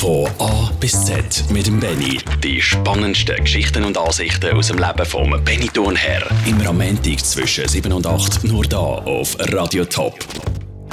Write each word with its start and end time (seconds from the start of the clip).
Von 0.00 0.26
A 0.38 0.70
bis 0.80 1.04
Z 1.04 1.44
mit 1.50 1.66
dem 1.66 1.78
Benny. 1.78 2.18
Die 2.42 2.58
spannendsten 2.58 3.36
Geschichten 3.36 3.84
und 3.84 3.98
Ansichten 3.98 4.56
aus 4.56 4.68
dem 4.68 4.78
Leben 4.78 5.04
vom 5.04 5.38
Benny 5.44 5.68
Thurnherr. 5.68 6.26
Immer 6.46 6.68
am 6.68 6.78
Montag 6.78 7.22
zwischen 7.22 7.68
7 7.68 7.92
und 7.92 8.06
8 8.06 8.44
nur 8.44 8.64
da 8.64 8.78
auf 8.78 9.36
Radio 9.52 9.84
Top. 9.84 10.14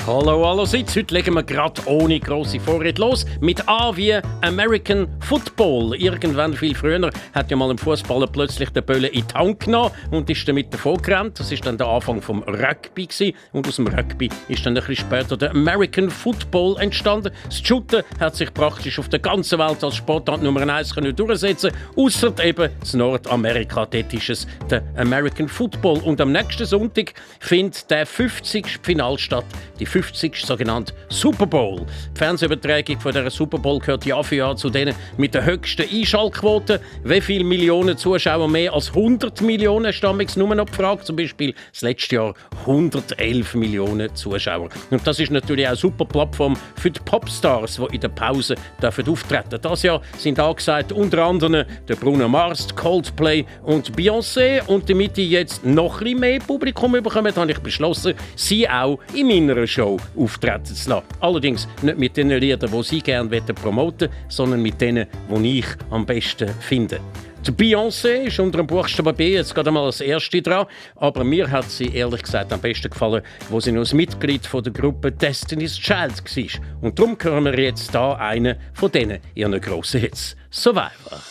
Hallo 0.08 0.50
allerseits, 0.50 0.96
heute 0.96 1.14
legen 1.14 1.34
wir 1.34 1.44
gerade 1.44 1.82
ohne 1.86 2.18
grosse 2.22 2.62
Vorrede 2.62 3.02
los 3.02 3.26
mit 3.42 3.68
A 3.68 3.94
wie 3.94 4.14
American 4.40 5.06
Football. 5.20 5.96
Irgendwann 5.98 6.54
viel 6.54 6.74
früher 6.76 7.12
hat 7.34 7.52
ja 7.52 7.58
mal 7.58 7.70
ein 7.70 7.78
Fußballer 7.78 8.28
plötzlich 8.28 8.70
den 8.70 8.86
Böllen 8.86 9.12
in 9.12 9.28
die 9.28 9.34
Hand 9.34 9.60
genommen 9.60 9.92
und 10.12 10.30
ist 10.30 10.48
damit 10.48 10.74
davon 10.74 11.02
gerannt. 11.02 11.38
Das 11.42 11.52
ist 11.52 11.66
dann 11.66 11.78
der 11.78 11.88
Anfang 11.88 12.22
vom 12.22 12.42
Rugby 12.44 13.08
gewesen. 13.08 13.36
und 13.52 13.68
aus 13.68 13.76
dem 13.76 13.88
Rugby 13.88 14.30
ist 14.48 14.66
dann 14.66 14.78
ein 14.78 14.82
bisschen 14.86 14.96
später 14.96 15.36
der 15.36 15.52
American 15.52 16.10
Football 16.10 16.78
entstanden. 16.80 17.34
Das 17.44 17.60
Shooten 17.60 18.02
hat 18.18 18.38
sich 18.38 18.54
praktisch 18.54 19.00
auf 19.00 19.10
der 19.10 19.20
ganzen 19.20 19.60
Welt 19.60 19.84
als 19.84 19.98
Sportart 19.98 20.42
Nummer 20.42 20.62
1 20.74 20.96
können 20.96 21.14
durchsetzen, 21.18 21.72
außer 21.98 22.34
eben 22.46 22.72
in 22.94 23.00
Nordamerika. 23.00 23.86
Dort 23.86 24.14
ist 24.14 24.30
es 24.30 24.48
der 24.70 24.84
American 24.96 25.50
Football 25.50 25.98
und 25.98 26.22
am 26.22 26.32
nächsten 26.32 26.66
Sonntag 26.66 27.14
findet 27.42 27.92
der 27.92 28.06
50. 28.06 28.80
Final 28.82 29.18
statt. 29.18 29.44
Die 29.82 29.97
50. 30.02 30.46
sogenannte 30.46 30.94
Super 31.10 31.48
Bowl. 31.48 31.84
Die 32.14 32.18
Fernsehübertragung 32.20 33.00
von 33.00 33.12
dieser 33.12 33.32
Super 33.32 33.58
Bowl 33.58 33.80
gehört 33.80 34.06
Jahr 34.06 34.24
für 34.24 34.36
Jahr 34.36 34.56
zu 34.56 34.70
denen 34.70 34.94
mit 35.18 35.34
der 35.34 35.44
höchsten 35.44 35.90
Einschaltquote. 35.90 36.80
Wie 37.04 37.20
viele 37.20 37.44
Millionen 37.44 37.98
Zuschauer 37.98 38.48
mehr 38.48 38.74
als 38.74 38.90
100 38.90 39.42
Millionen 39.42 39.92
stammig 39.92 40.38
nur 40.38 40.54
noch 40.54 40.68
gefragt. 40.68 41.08
Zum 41.08 41.16
Beispiel 41.16 41.56
das 41.72 41.82
letzte 41.82 42.16
Jahr 42.16 42.36
111 42.68 43.56
Millionen 43.56 44.14
Zuschauer. 44.14 44.70
Und 44.92 45.08
das 45.08 45.20
ist 45.20 45.32
natürlich 45.32 45.66
auch 45.66 45.70
eine 45.70 45.78
super 45.78 46.06
Plattform 46.06 46.56
für 46.76 46.92
die 46.92 47.00
Popstars, 47.00 47.78
die 47.78 47.96
in 47.96 48.02
der 48.02 48.10
Pause 48.10 48.54
dürfen 48.80 49.10
auftreten. 49.10 49.58
Das 49.60 49.82
Jahr 49.82 50.04
sind 50.20 50.40
angesagt 50.40 50.92
unter 50.92 51.26
anderem 51.26 51.66
der 51.88 51.96
Bruno 51.96 52.28
Mars, 52.28 52.68
Coldplay 52.76 53.46
und 53.64 53.98
Beyoncé. 53.98 54.64
Und 54.68 54.88
damit 54.88 55.18
ich 55.18 55.32
jetzt 55.32 55.66
noch 55.66 56.02
ein 56.02 56.04
bisschen 56.04 56.20
mehr 56.20 56.40
Publikum 56.40 56.92
bekomme, 56.92 57.34
habe 57.36 57.52
ich 57.52 57.60
beschlossen, 57.60 58.14
sie 58.36 58.70
auch 58.70 59.00
in 59.16 59.28
meiner 59.28 59.66
Show 59.66 59.87
Show 59.88 59.98
auftreten 60.18 60.66
zu 60.66 60.90
lassen. 60.90 61.06
Allerdings 61.20 61.68
nicht 61.82 61.98
mit 61.98 62.18
den 62.18 62.30
Liedern, 62.30 62.72
die 62.72 62.84
Sie 62.84 63.02
gerne 63.02 63.42
promoten 63.42 64.10
wollen, 64.10 64.26
sondern 64.28 64.62
mit 64.62 64.82
denen, 64.82 65.08
die 65.30 65.60
ich 65.60 65.68
am 65.90 66.06
besten 66.06 66.50
finde. 66.60 67.00
Die 67.46 67.52
Beyoncé 67.52 68.26
ist 68.26 68.40
unter 68.40 68.58
dem 68.58 68.68
Buchstaben 68.68 69.16
B 69.16 69.34
jetzt 69.34 69.56
gerade 69.56 69.72
mal 69.72 69.86
als 69.86 70.02
erste 70.02 70.42
dran, 70.42 70.66
aber 70.96 71.24
mir 71.24 71.50
hat 71.50 71.70
sie 71.70 71.96
ehrlich 71.96 72.24
gesagt 72.24 72.52
am 72.52 72.60
besten 72.60 72.90
gefallen, 72.90 73.22
wo 73.50 73.62
sie 73.62 73.72
noch 73.72 73.82
als 73.82 73.94
Mitglied 73.94 74.46
von 74.46 74.64
der 74.64 74.74
Gruppe 74.74 75.14
Destiny's 75.14 75.78
Child 75.78 76.24
war. 76.26 76.62
Und 76.82 77.00
darum 77.00 77.18
hören 77.22 77.46
wir 77.46 77.58
jetzt 77.58 77.96
da 77.96 78.16
einen 78.16 78.58
von 78.74 78.92
denen 78.92 79.20
ihren 79.34 79.62
grossen 79.62 80.02
Hits, 80.02 80.36
Survivor. 80.52 81.22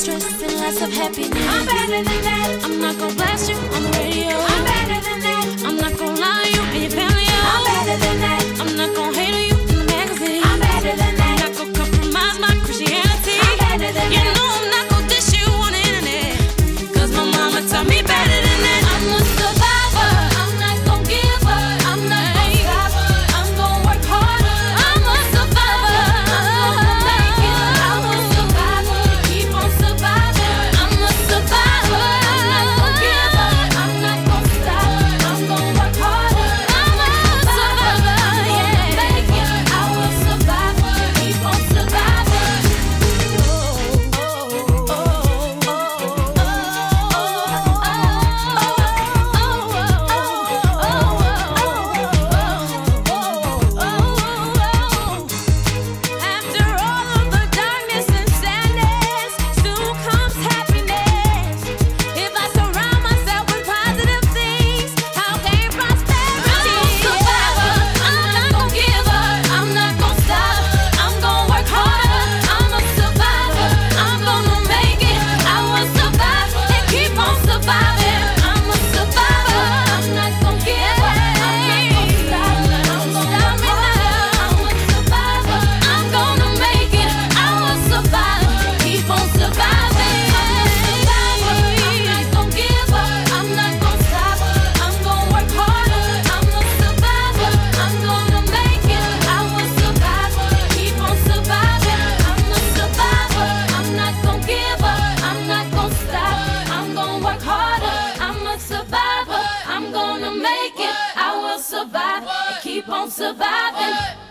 stress 0.00 0.42
and 0.42 0.54
lots 0.54 0.80
of 0.80 0.90
happiness. 0.90 1.46
I'm 1.46 1.66
better 1.66 2.02
than 2.02 2.04
that. 2.04 2.60
I'm 2.64 2.80
not 2.80 2.98
gonna 2.98 3.14
blast 3.14 3.50
you 3.50 3.56
on 3.56 3.82
the 3.82 3.90
radio. 3.98 4.34
I'm 4.34 4.69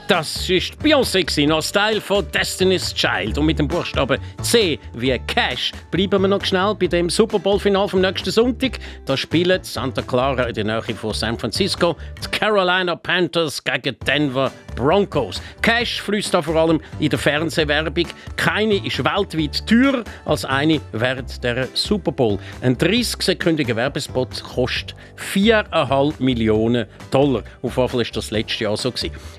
Das 0.09 0.49
ist 0.49 0.73
Beyoncé, 0.81 1.47
noch 1.47 1.61
Style 1.61 2.01
von 2.01 2.25
Destiny's 2.31 2.91
Child. 2.95 3.37
Und 3.37 3.45
mit 3.45 3.59
dem 3.59 3.67
Buchstaben 3.67 4.19
C 4.41 4.79
wie 4.95 5.15
Cash 5.27 5.71
bleiben 5.91 6.23
wir 6.23 6.27
noch 6.27 6.43
schnell 6.43 6.73
bei 6.73 6.87
dem 6.87 7.11
Super 7.11 7.37
Bowl-Final 7.37 7.87
vom 7.87 8.01
nächsten 8.01 8.31
Sonntag. 8.31 8.79
Da 9.05 9.15
spielen 9.15 9.63
Santa 9.63 10.01
Clara 10.01 10.45
in 10.45 10.55
der 10.55 10.63
Nähe 10.63 10.95
von 10.95 11.13
San 11.13 11.37
Francisco 11.37 11.95
die 12.23 12.39
Carolina 12.39 12.95
Panthers 12.95 13.63
gegen 13.63 13.95
Denver 14.07 14.51
Broncos. 14.75 15.43
Cash 15.61 16.01
fließt 16.01 16.33
da 16.33 16.41
vor 16.41 16.55
allem 16.55 16.81
in 16.99 17.09
der 17.09 17.19
Fernsehwerbung. 17.19 18.07
Keine 18.35 18.83
ist 18.83 19.03
weltweit 19.03 19.67
teurer 19.67 20.03
als 20.25 20.43
eine 20.43 20.81
während 20.91 21.43
der 21.43 21.67
Super 21.75 22.11
Bowl. 22.11 22.39
Ein 22.61 22.77
30-sekündiger 22.77 23.75
Werbespot 23.75 24.43
kostet 24.43 24.95
4,5 25.33 26.15
Millionen 26.17 26.87
Dollar. 27.11 27.43
Auf 27.61 27.77
jeden 27.77 27.89
Fall 27.89 27.99
war 27.99 28.05
das 28.11 28.31
letztes 28.31 28.59
Jahr 28.61 28.75
so. 28.75 28.91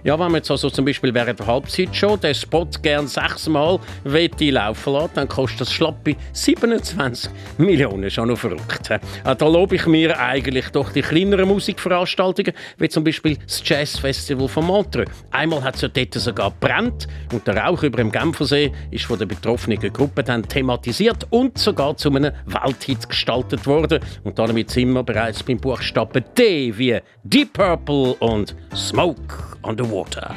Ja, 0.04 0.16
wenn 0.18 0.26
man 0.26 0.34
jetzt 0.36 0.50
also 0.50 0.59
zum 0.68 0.84
Beispiel 0.84 1.14
während 1.14 1.38
der 1.38 1.46
Halbzeit 1.46 1.94
schon 1.94 2.20
den 2.20 2.34
Spot 2.34 2.68
gern 2.82 3.06
sechsmal 3.06 3.78
laufen 4.04 4.92
lassen 4.92 5.10
dann 5.14 5.28
kostet 5.28 5.62
das 5.62 5.72
schlappe 5.72 6.16
27 6.32 7.30
Millionen. 7.58 8.10
Schon 8.10 8.28
noch 8.28 8.38
verrückt. 8.38 8.90
Da 9.24 9.46
lobe 9.46 9.76
ich 9.76 9.86
mir 9.86 10.18
eigentlich 10.18 10.68
doch 10.70 10.92
die 10.92 11.02
kleineren 11.02 11.48
Musikveranstaltungen, 11.48 12.52
wie 12.78 12.88
zum 12.88 13.04
Beispiel 13.04 13.36
das 13.36 13.62
Jazzfestival 13.64 14.48
von 14.48 14.66
Montreux. 14.66 15.10
Einmal 15.30 15.62
hat 15.62 15.76
es 15.76 15.82
ja 15.82 15.88
dort 15.88 16.14
sogar 16.14 16.50
brennt 16.50 17.08
und 17.32 17.46
der 17.46 17.56
Rauch 17.56 17.82
über 17.82 17.98
dem 17.98 18.10
Genfersee 18.10 18.72
ist 18.90 19.04
von 19.04 19.18
der 19.18 19.26
betroffenen 19.26 19.78
Gruppe 19.92 20.22
dann 20.22 20.42
thematisiert 20.42 21.26
und 21.30 21.58
sogar 21.58 21.96
zu 21.96 22.10
einem 22.10 22.32
Welthit 22.46 23.08
gestaltet 23.08 23.66
worden. 23.66 24.00
Und 24.24 24.38
damit 24.38 24.70
sind 24.70 24.92
wir 24.92 25.02
bereits 25.02 25.42
beim 25.42 25.58
Buchstaben 25.58 26.24
D 26.36 26.76
wie 26.76 26.98
Deep 27.24 27.52
Purple 27.52 28.14
und 28.14 28.54
Smoke 28.74 29.20
on 29.62 29.76
the 29.76 29.84
Water. 29.84 30.34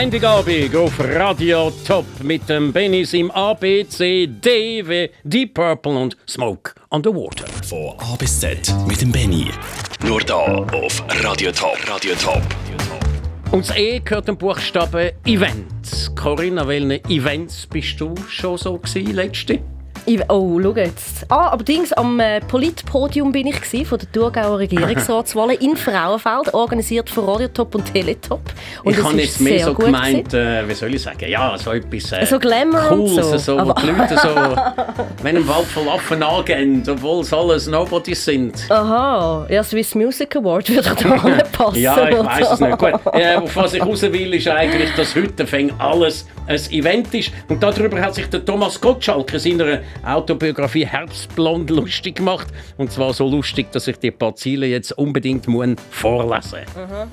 Montagabend 0.00 0.76
auf 0.76 0.92
Radio 1.00 1.72
Top 1.84 2.04
mit 2.22 2.48
dem 2.48 2.72
Benis 2.72 3.12
im 3.14 3.32
ABC, 3.32 4.28
D 4.28 4.86
wie 4.86 5.10
Deep 5.24 5.54
Purple 5.54 5.98
und 5.98 6.16
Smoke 6.28 6.72
on 6.90 7.02
the 7.02 7.10
Water. 7.10 7.46
Von 7.66 7.98
A 7.98 8.14
bis 8.14 8.38
Z 8.38 8.72
mit 8.86 9.00
dem 9.00 9.10
Benny. 9.10 9.50
Nur 10.04 10.20
da 10.20 10.36
auf 10.36 11.02
Radio 11.24 11.50
Top. 11.50 11.76
Radio 11.88 12.14
Top. 12.14 12.42
Und 13.50 13.68
das 13.68 13.76
E 13.76 13.98
gehört 13.98 14.28
dem 14.28 14.38
Buchstaben 14.38 15.10
Event. 15.26 16.12
Corinna, 16.14 16.68
welche 16.68 17.02
Events 17.08 17.66
bist 17.66 18.00
du 18.00 18.14
schon 18.28 18.56
so 18.56 18.78
gewesen, 18.78 19.14
letzte? 19.14 19.58
Oh, 20.28 20.58
schau 20.62 20.74
jetzt. 20.74 21.26
Ah, 21.28 21.48
allerdings 21.48 21.92
am 21.92 22.18
äh, 22.18 22.40
Politpodium 22.40 23.30
bin 23.30 23.46
ich 23.46 23.60
gewesen, 23.60 23.84
von 23.84 23.98
der 23.98 24.10
Thurgauer 24.10 24.58
Regierungsratswahl 24.58 25.50
in 25.50 25.76
Frauenfeld, 25.76 26.54
organisiert 26.54 27.10
von 27.10 27.26
Radiotop 27.26 27.74
und 27.74 27.92
Teletop. 27.92 28.40
Und 28.84 28.96
ich 28.96 29.04
habe 29.04 29.20
jetzt 29.20 29.40
mehr 29.40 29.66
so 29.66 29.74
gemeint, 29.74 30.32
äh, 30.32 30.66
wie 30.66 30.72
soll 30.72 30.94
ich 30.94 31.02
sagen, 31.02 31.28
ja, 31.28 31.58
so 31.58 31.72
etwas 31.72 32.12
äh, 32.12 32.24
so 32.24 32.38
Glamour 32.38 32.80
Cooles, 32.88 33.16
so. 33.16 33.36
so, 33.36 33.66
wo 33.66 33.72
die 33.74 33.86
Leute 33.86 34.16
so, 34.16 34.28
wenn 35.22 35.36
im 35.36 35.46
Wald 35.46 35.66
verlaufen 35.66 36.22
angehen, 36.22 36.82
obwohl 36.88 37.20
es 37.20 37.32
alles 37.34 37.66
Nobodies 37.66 38.24
sind. 38.24 38.54
Aha, 38.70 39.46
ja, 39.50 39.62
Swiss 39.62 39.94
Music 39.94 40.34
Award 40.36 40.70
würde 40.70 40.94
da 40.94 41.42
passen. 41.52 41.80
ja, 41.80 42.08
ich 42.08 42.18
weiß 42.18 42.52
es 42.52 42.60
nicht. 42.60 42.78
Gut, 42.78 42.94
äh, 43.12 43.36
auf 43.36 43.54
was 43.56 43.74
ich 43.74 43.84
raus 43.84 44.00
will, 44.00 44.32
ist 44.32 44.48
eigentlich, 44.48 44.94
dass 44.94 45.14
heute 45.14 45.44
alles 45.78 46.26
ein 46.46 46.60
Event 46.70 47.12
ist. 47.14 47.30
Und 47.48 47.62
darüber 47.62 48.00
hat 48.00 48.14
sich 48.14 48.26
der 48.28 48.44
Thomas 48.44 48.80
Gottschalk 48.80 49.32
in 49.34 49.38
seiner 49.38 49.80
Autobiografie 50.04 50.86
Herbstblond 50.86 51.70
lustig 51.70 52.16
gemacht. 52.16 52.48
Und 52.76 52.92
zwar 52.92 53.12
so 53.12 53.28
lustig, 53.28 53.70
dass 53.72 53.88
ich 53.88 53.98
die 53.98 54.10
paar 54.10 54.34
Ziele 54.34 54.66
jetzt 54.66 54.92
unbedingt 54.92 55.48
muss 55.48 55.68
vorlesen 55.90 56.60
mhm. 56.76 57.10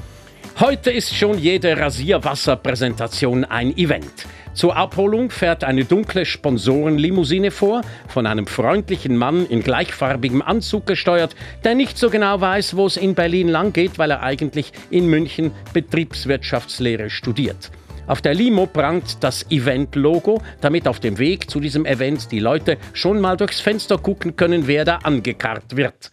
Heute 0.57 0.89
ist 0.89 1.13
schon 1.13 1.37
jede 1.37 1.77
Rasierwasserpräsentation 1.77 3.43
ein 3.43 3.75
Event. 3.75 4.25
Zur 4.53 4.77
Abholung 4.77 5.29
fährt 5.29 5.65
eine 5.65 5.83
dunkle 5.83 6.25
Sponsorenlimousine 6.25 7.51
vor, 7.51 7.81
von 8.07 8.25
einem 8.25 8.47
freundlichen 8.47 9.17
Mann 9.17 9.45
in 9.47 9.61
gleichfarbigem 9.61 10.41
Anzug 10.41 10.85
gesteuert, 10.85 11.35
der 11.65 11.75
nicht 11.75 11.97
so 11.97 12.09
genau 12.09 12.39
weiß, 12.39 12.77
wo 12.77 12.85
es 12.85 12.95
in 12.95 13.15
Berlin 13.15 13.49
lang 13.49 13.73
geht, 13.73 13.99
weil 13.99 14.11
er 14.11 14.23
eigentlich 14.23 14.71
in 14.89 15.07
München 15.07 15.51
Betriebswirtschaftslehre 15.73 17.09
studiert. 17.09 17.69
Auf 18.07 18.21
der 18.21 18.35
Limo 18.35 18.67
prangt 18.67 19.24
das 19.24 19.50
Event-Logo, 19.50 20.41
damit 20.62 20.88
auf 20.88 21.00
dem 21.00 21.17
Weg 21.17 21.50
zu 21.50 21.59
diesem 21.59 21.85
Event 21.85 22.31
die 22.31 22.39
Leute 22.39 22.77
schon 22.93 23.19
mal 23.19 23.35
durchs 23.35 23.62
Fenster 23.62 23.97
gucken 23.97 24.35
können, 24.35 24.67
wer 24.67 24.85
da 24.85 24.97
angekarrt 24.97 25.75
wird. 25.75 26.12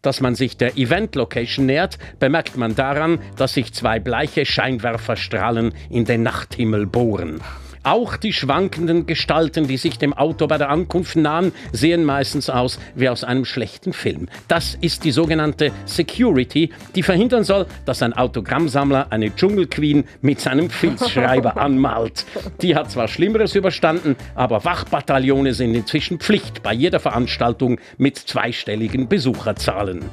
Dass 0.00 0.20
man 0.20 0.34
sich 0.34 0.56
der 0.56 0.76
Event-Location 0.78 1.66
nähert, 1.66 1.98
bemerkt 2.18 2.56
man 2.56 2.74
daran, 2.74 3.18
dass 3.36 3.54
sich 3.54 3.72
zwei 3.74 4.00
bleiche 4.00 4.46
Scheinwerferstrahlen 4.46 5.74
in 5.90 6.06
den 6.06 6.22
Nachthimmel 6.22 6.86
bohren. 6.86 7.40
Auch 7.84 8.16
die 8.16 8.32
schwankenden 8.32 9.04
Gestalten, 9.04 9.68
die 9.68 9.76
sich 9.76 9.98
dem 9.98 10.14
Auto 10.14 10.46
bei 10.46 10.56
der 10.56 10.70
Ankunft 10.70 11.16
nahen, 11.16 11.52
sehen 11.70 12.02
meistens 12.02 12.48
aus 12.48 12.78
wie 12.94 13.10
aus 13.10 13.24
einem 13.24 13.44
schlechten 13.44 13.92
Film. 13.92 14.28
Das 14.48 14.74
ist 14.80 15.04
die 15.04 15.10
sogenannte 15.10 15.70
Security, 15.84 16.70
die 16.94 17.02
verhindern 17.02 17.44
soll, 17.44 17.66
dass 17.84 18.02
ein 18.02 18.14
Autogrammsammler 18.14 19.08
eine 19.10 19.34
Dschungelqueen 19.34 20.04
mit 20.22 20.40
seinem 20.40 20.70
Filzschreiber 20.70 21.56
anmalt. 21.60 22.24
Die 22.62 22.74
hat 22.74 22.90
zwar 22.90 23.06
Schlimmeres 23.06 23.54
überstanden, 23.54 24.16
aber 24.34 24.64
Wachbataillone 24.64 25.52
sind 25.52 25.74
inzwischen 25.74 26.20
Pflicht 26.20 26.62
bei 26.62 26.72
jeder 26.72 27.00
Veranstaltung 27.00 27.78
mit 27.98 28.16
zweistelligen 28.16 29.08
Besucherzahlen. 29.08 30.06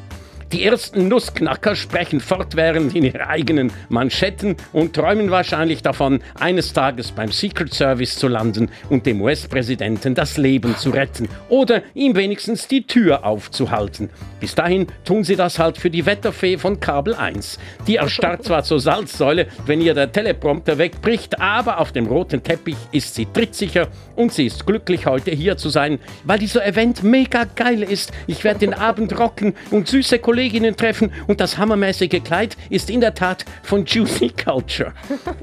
Die 0.51 0.65
ersten 0.65 1.07
Nussknacker 1.07 1.77
sprechen 1.77 2.19
fortwährend 2.19 2.93
in 2.93 3.05
ihre 3.05 3.25
eigenen 3.25 3.71
Manschetten 3.87 4.57
und 4.73 4.93
träumen 4.93 5.31
wahrscheinlich 5.31 5.81
davon, 5.81 6.19
eines 6.37 6.73
Tages 6.73 7.13
beim 7.13 7.31
Secret 7.31 7.73
Service 7.73 8.17
zu 8.17 8.27
landen 8.27 8.69
und 8.89 9.05
dem 9.05 9.21
US-Präsidenten 9.21 10.13
das 10.13 10.35
Leben 10.35 10.75
zu 10.75 10.89
retten 10.89 11.29
oder 11.47 11.83
ihm 11.93 12.17
wenigstens 12.17 12.67
die 12.67 12.85
Tür 12.85 13.23
aufzuhalten. 13.25 14.09
Bis 14.41 14.53
dahin 14.53 14.87
tun 15.05 15.23
sie 15.23 15.37
das 15.37 15.57
halt 15.57 15.77
für 15.77 15.89
die 15.89 16.05
Wetterfee 16.05 16.57
von 16.57 16.81
Kabel 16.81 17.15
1. 17.15 17.57
Die 17.87 17.95
erstarrt 17.95 18.43
zwar 18.43 18.63
zur 18.63 18.81
Salzsäule, 18.81 19.47
wenn 19.65 19.79
ihr 19.79 19.93
der 19.93 20.11
Teleprompter 20.11 20.77
wegbricht, 20.77 21.39
aber 21.39 21.79
auf 21.79 21.93
dem 21.93 22.07
roten 22.07 22.43
Teppich 22.43 22.75
ist 22.91 23.15
sie 23.15 23.25
trittsicher 23.25 23.87
und 24.17 24.33
sie 24.33 24.47
ist 24.47 24.65
glücklich, 24.65 25.05
heute 25.05 25.31
hier 25.31 25.55
zu 25.55 25.69
sein, 25.69 25.97
weil 26.25 26.39
dieser 26.39 26.65
Event 26.65 27.03
mega 27.03 27.45
geil 27.55 27.83
ist. 27.83 28.11
Ich 28.27 28.43
werde 28.43 28.59
den 28.59 28.73
Abend 28.73 29.17
rocken 29.17 29.53
und 29.69 29.87
süße 29.87 30.19
Kollegen 30.19 30.40
Kolleginnen 30.41 30.75
treffen 30.75 31.11
und 31.27 31.39
das 31.39 31.59
hammermäßige 31.59 32.23
Kleid 32.23 32.57
ist 32.71 32.89
in 32.89 32.99
der 32.99 33.13
Tat 33.13 33.45
von 33.61 33.85
Juicy 33.85 34.29
Culture. 34.29 34.91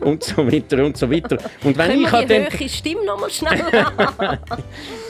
Und 0.00 0.24
so 0.24 0.44
weiter 0.44 0.84
und 0.84 0.96
so 0.96 1.08
weiter. 1.08 1.38
Und 1.62 1.78
wenn 1.78 2.00
ich 2.00 2.12
an 2.12 2.26
dem 2.26 2.46
Stimme 2.68 3.00
schnell 3.30 3.62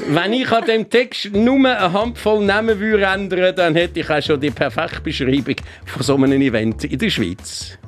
Wenn 0.09 0.33
ich 0.35 0.53
an 0.53 0.65
dem 0.67 0.91
Text 0.91 1.33
nur 1.33 1.57
eine 1.57 1.91
Handvoll 1.91 2.45
Namen 2.45 2.79
würde 2.79 3.05
ändern, 3.05 3.57
dann 3.57 3.75
hätte 3.77 4.01
ich 4.01 4.11
auch 4.11 4.21
schon 4.21 4.39
die 4.39 4.51
perfekte 4.51 5.01
Beschreibung 5.01 5.57
von 5.87 6.03
so 6.03 6.17
einem 6.17 6.43
Event 6.43 6.85
in 6.85 6.99
der 6.99 7.09
Schweiz. 7.09 7.79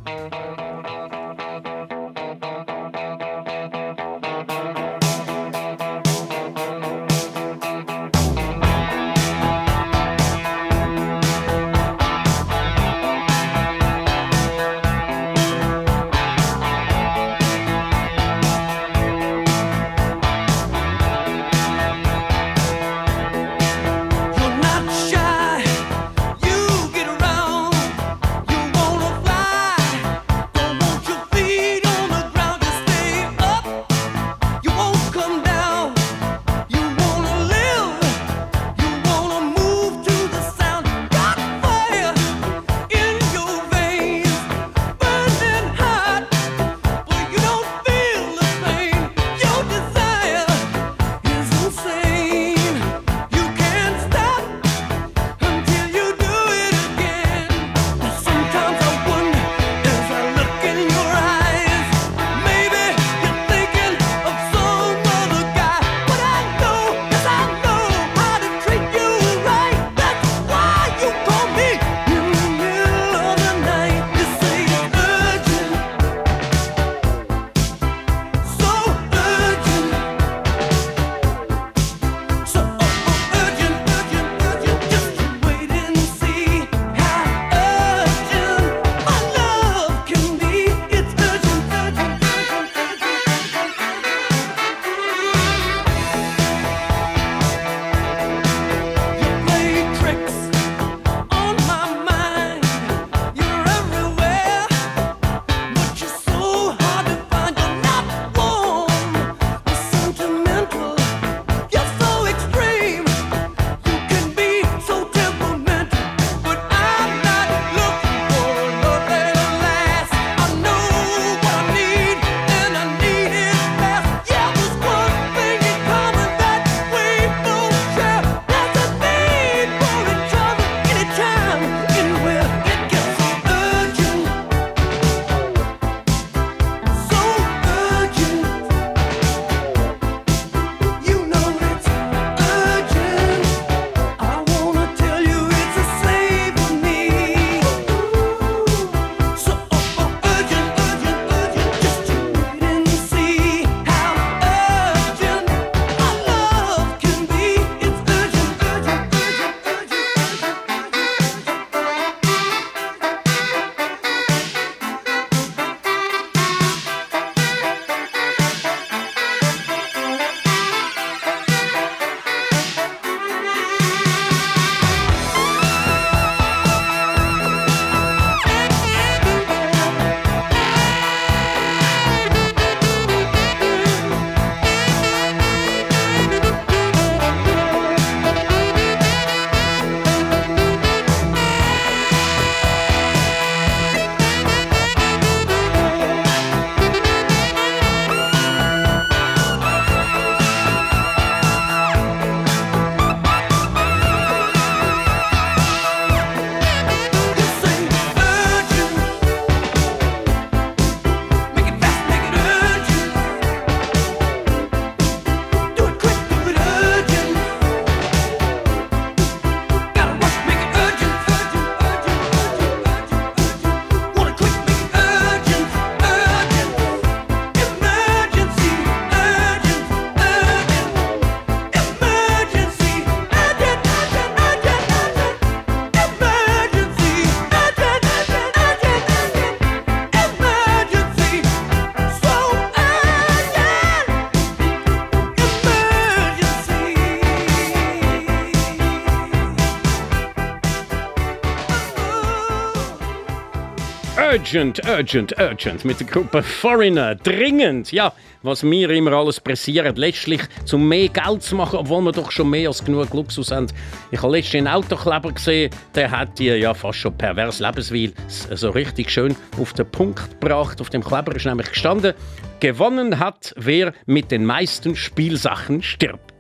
Urgent, 254.33 254.81
urgent, 254.87 255.35
urgent 255.41 255.85
mit 255.85 255.99
der 255.99 256.07
Gruppe 256.07 256.41
Foreigner. 256.41 257.17
Dringend, 257.17 257.91
ja, 257.91 258.13
was 258.45 258.63
mir 258.63 258.89
immer 258.91 259.13
alles 259.13 259.41
pressiert, 259.41 259.99
letztlich 259.99 260.43
zum 260.65 260.87
mehr 260.87 261.09
Geld 261.09 261.43
zu 261.43 261.57
machen, 261.57 261.81
obwohl 261.81 262.01
wir 262.03 262.13
doch 262.13 262.31
schon 262.31 262.49
mehr 262.49 262.69
als 262.69 262.85
genug 262.85 263.13
Luxus 263.13 263.51
haben. 263.51 263.67
Ich 264.13 264.23
habe 264.23 264.37
letztens 264.37 264.67
einen 264.67 264.69
Autokleber 264.69 265.33
gesehen, 265.33 265.73
der 265.97 266.13
hat 266.13 266.39
die 266.39 266.45
ja 266.45 266.73
fast 266.75 267.01
schon 267.01 267.19
pervers 267.19 267.59
Lebensweise 267.59 268.15
so 268.55 268.71
richtig 268.71 269.11
schön 269.11 269.35
auf 269.61 269.73
den 269.73 269.91
Punkt 269.91 270.41
gebracht. 270.41 270.81
Auf 270.81 270.91
dem 270.91 271.03
Kleber 271.03 271.35
ist 271.35 271.47
nämlich 271.47 271.69
gestanden, 271.69 272.15
gewonnen 272.61 273.19
hat, 273.19 273.53
wer 273.57 273.93
mit 274.07 274.31
den 274.31 274.47
meisten 274.47 274.95
Spielsachen 274.95 275.83
stirbt. 275.83 276.33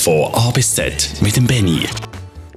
Von 0.00 0.32
A 0.32 0.50
bis 0.50 0.74
Z 0.74 1.10
mit 1.20 1.36
dem 1.36 1.46
Benny. 1.46 1.82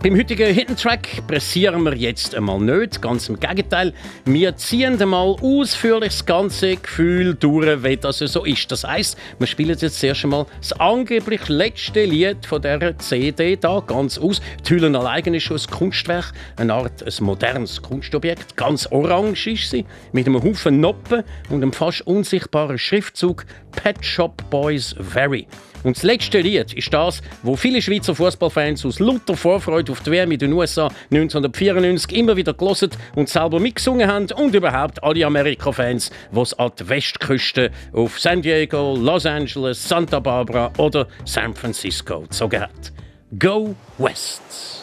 Beim 0.04 0.18
heutigen 0.18 0.52
Hidden 0.52 0.76
Track 0.76 1.28
pressieren 1.28 1.84
wir 1.84 1.94
jetzt 1.96 2.34
einmal 2.34 2.60
nicht, 2.60 3.04
ganz 3.04 3.30
im 3.30 3.40
Gegenteil. 3.40 3.94
Wir 4.26 4.56
ziehen 4.56 5.00
einmal 5.00 5.36
ausführlich 5.40 6.10
das 6.10 6.26
ganze 6.26 6.78
Gefühl 6.78 7.36
durch, 7.36 7.84
wie 7.84 7.98
das 7.98 8.18
so 8.18 8.44
ist. 8.44 8.72
Das 8.72 8.84
heißt, 8.84 9.16
wir 9.38 9.46
spielen 9.46 9.78
jetzt 9.78 10.00
zuerst 10.00 10.24
einmal 10.24 10.48
das 10.60 10.74
angeblich 10.74 11.48
letzte 11.50 12.06
Lied 12.06 12.48
von 12.48 12.64
dieser 12.64 12.98
CD 12.98 13.56
da 13.58 13.80
ganz 13.86 14.18
aus. 14.18 14.42
Die 14.68 14.72
Hülle 14.72 14.98
alleine 14.98 15.38
ist 15.38 15.44
schon 15.44 15.58
ein 15.58 15.70
Kunstwerk, 15.70 16.34
eine 16.58 16.74
Art 16.74 17.04
ein 17.04 17.24
modernes 17.24 17.80
Kunstobjekt. 17.80 18.58
Ganz 18.58 18.88
orange 18.88 19.52
ist 19.52 19.70
sie, 19.70 19.86
mit 20.14 20.26
einem 20.26 20.42
Haufen 20.42 20.80
Noppen 20.80 21.24
und 21.52 21.62
einem 21.62 21.74
fast 21.74 22.08
unsichtbaren 22.08 22.80
Schriftzug 22.80 23.46
Pet 23.74 24.04
Shop 24.04 24.50
Boys 24.50 24.96
Very. 25.00 25.46
Und 25.84 25.98
das 25.98 26.04
letzte 26.04 26.40
Lied 26.40 26.74
ist 26.74 26.94
das, 26.94 27.22
wo 27.44 27.56
viele 27.56 27.82
Schweizer 27.82 28.16
Fußballfans 28.16 28.86
aus 28.86 29.00
lauter 29.00 29.36
Vorfreude 29.36 29.92
auf 29.92 30.02
die 30.02 30.12
WM 30.12 30.32
in 30.32 30.40
den 30.40 30.54
USA 30.54 30.90
1994 31.12 32.16
immer 32.16 32.36
wieder 32.36 32.54
gelesen 32.54 32.92
und 33.16 33.30
selber 33.30 33.60
mitgesungen 33.60 34.08
haben 34.08 34.28
und 34.32 34.54
überhaupt 34.54 35.04
alle 35.04 35.26
Amerika-Fans, 35.26 36.12
die 36.32 36.40
es 36.40 36.54
an 36.54 36.72
die 36.80 36.90
Westküste 36.90 37.72
auf 37.94 38.20
San 38.20 38.42
Diego, 38.42 38.96
Los 38.96 39.26
Angeles, 39.26 39.88
Santa 39.88 40.20
Barbara 40.20 40.72
oder 40.78 41.08
San 41.26 41.54
Francisco 41.54 42.22
gezogen 42.22 42.62
hat. 42.62 42.92
Go 43.38 43.76
West! 43.98 44.81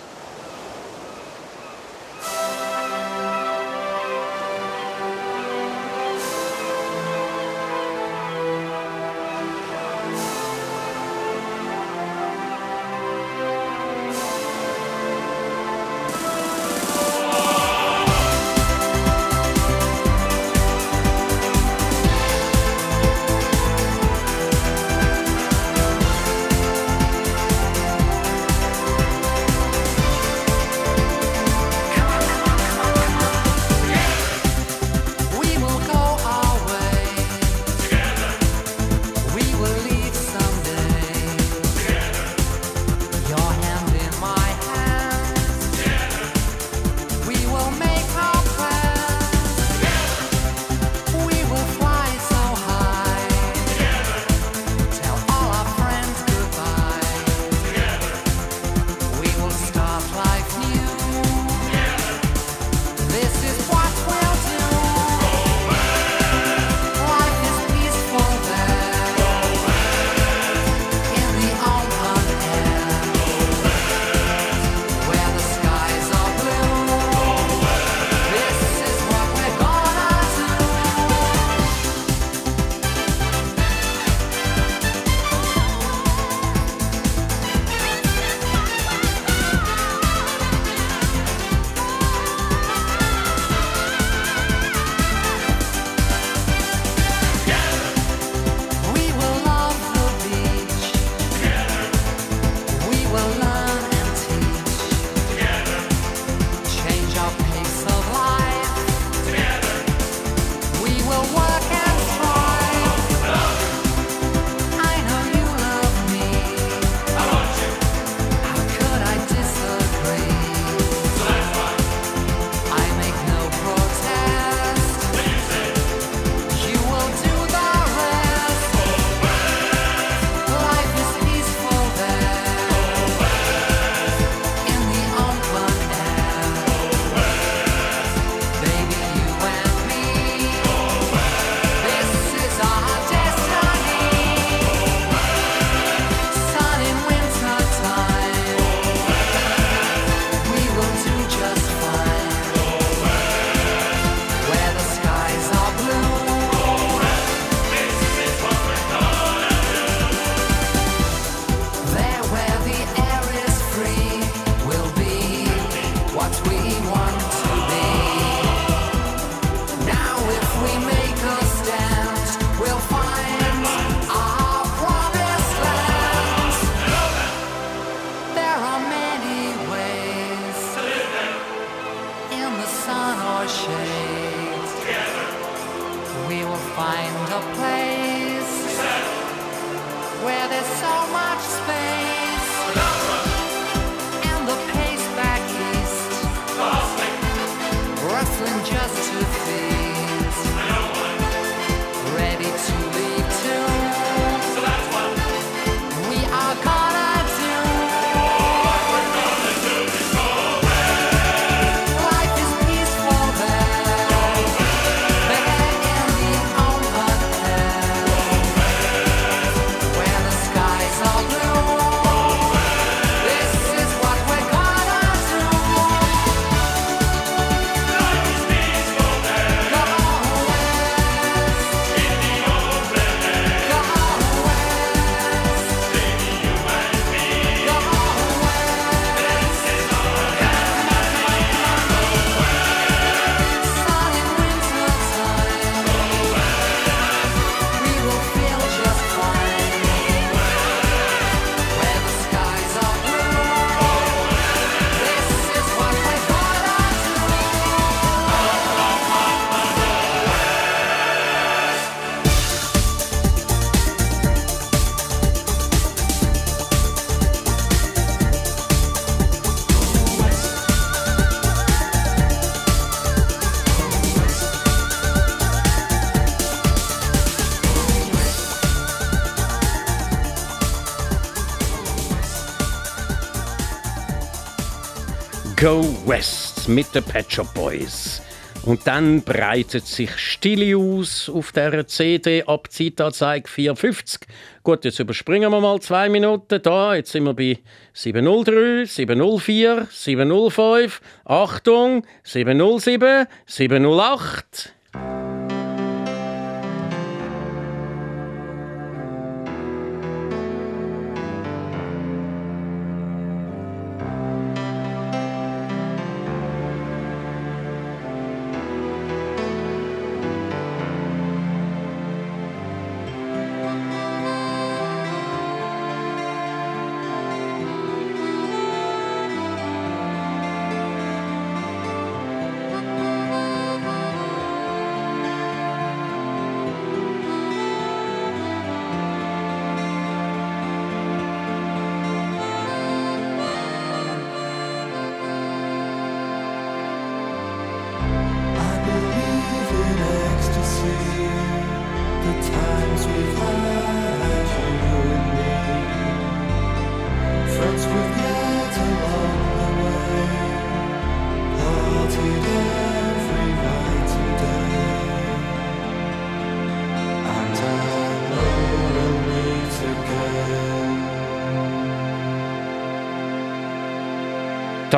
Go 285.69 285.85
West 286.07 286.67
mit 286.67 286.95
den 286.95 287.05
Pet 287.05 287.31
Shop 287.31 287.53
Boys. 287.53 288.23
Und 288.65 288.87
dann 288.87 289.21
breitet 289.21 289.87
sich 289.87 290.17
Stille 290.17 290.75
aus 290.75 291.29
auf 291.29 291.53
der 291.53 291.87
CD 291.87 292.43
ab 292.45 292.73
Zeitanzeige 292.73 293.47
450. 293.47 294.21
Gut, 294.63 294.87
jetzt 294.87 294.99
überspringen 294.99 295.53
wir 295.53 295.61
mal 295.61 295.79
zwei 295.81 296.09
Minuten. 296.09 296.63
Da, 296.63 296.95
jetzt 296.95 297.13
sind 297.13 297.25
wir 297.25 297.35
bei 297.35 297.59
703, 297.93 298.87
704, 298.87 299.89
705. 299.91 301.03
Achtung, 301.27 302.07
707, 302.23 303.27
708. 303.45 304.73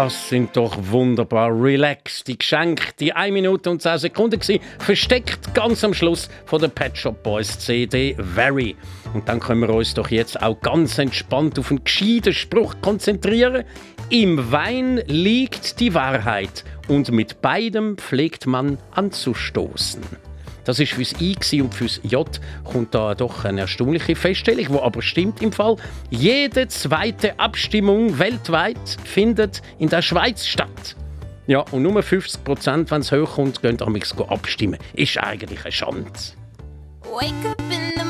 Das 0.02 0.30
sind 0.30 0.56
doch 0.56 0.78
wunderbar 0.80 1.50
relaxte 1.50 2.34
Geschenke. 2.34 2.84
Die 2.98 3.12
1 3.12 3.34
Minute 3.34 3.68
und 3.68 3.82
10 3.82 3.98
Sekunden 3.98 4.40
gewesen, 4.40 4.62
versteckt 4.78 5.52
ganz 5.52 5.84
am 5.84 5.92
Schluss 5.92 6.30
von 6.46 6.58
der 6.58 6.68
Pet 6.68 6.96
Shop 6.96 7.22
Boys 7.22 7.58
CD 7.58 8.16
Very. 8.18 8.76
Und 9.12 9.28
dann 9.28 9.40
können 9.40 9.60
wir 9.60 9.68
uns 9.68 9.92
doch 9.92 10.08
jetzt 10.08 10.40
auch 10.40 10.58
ganz 10.62 10.96
entspannt 10.96 11.58
auf 11.58 11.70
einen 11.70 11.84
gescheiten 11.84 12.32
Spruch 12.32 12.76
konzentrieren. 12.80 13.64
Im 14.08 14.50
Wein 14.50 15.02
liegt 15.06 15.80
die 15.80 15.92
Wahrheit 15.92 16.64
und 16.88 17.10
mit 17.10 17.42
beidem 17.42 17.98
pflegt 17.98 18.46
man 18.46 18.78
anzustoßen. 18.92 20.29
Das 20.64 20.78
ist 20.78 20.92
fürs 20.92 21.14
I 21.20 21.62
und 21.62 21.74
fürs 21.74 22.00
J 22.02 22.28
kommt 22.64 22.94
da 22.94 23.14
doch 23.14 23.44
eine 23.44 23.62
erstaunliche 23.62 24.14
Feststellung, 24.14 24.66
wo 24.70 24.80
aber 24.80 25.02
stimmt 25.02 25.42
im 25.42 25.52
Fall. 25.52 25.76
Jede 26.10 26.68
zweite 26.68 27.38
Abstimmung 27.38 28.18
weltweit 28.18 28.96
findet 29.04 29.62
in 29.78 29.88
der 29.88 30.02
Schweiz 30.02 30.46
statt. 30.46 30.96
Ja, 31.46 31.60
und 31.72 31.82
nur 31.82 32.02
50 32.02 32.44
Prozent, 32.44 32.90
wenn 32.90 33.00
es 33.00 33.10
hochkommt, 33.10 33.62
gehen 33.62 33.80
amigs 33.82 34.14
abstimmen. 34.18 34.78
Ist 34.94 35.18
eigentlich 35.18 35.64
eine 35.64 35.72
Schande. 35.72 36.10
Wake 37.02 37.32
up 37.44 37.60
in 37.70 37.92
the 37.96 38.09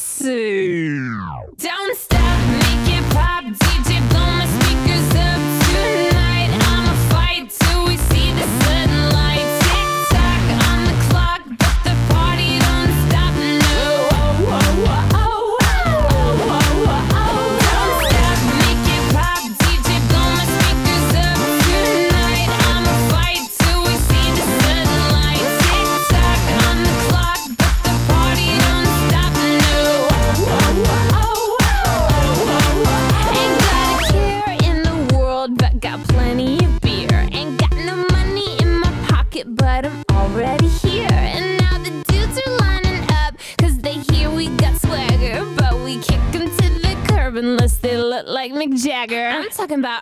tipsy. 0.21 0.99
Don't 1.57 1.97
stop, 1.97 2.49
make 2.49 2.60
talking 49.71 49.79
about 49.79 50.00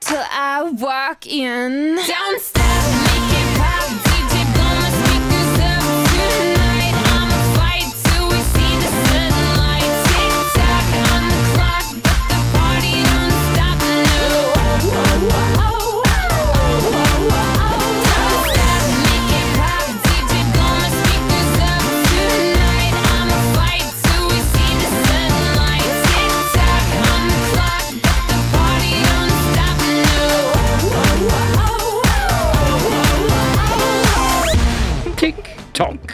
till 0.00 0.22
I 0.30 0.62
walk 0.62 1.26
in. 1.26 1.96
Don't 1.96 3.01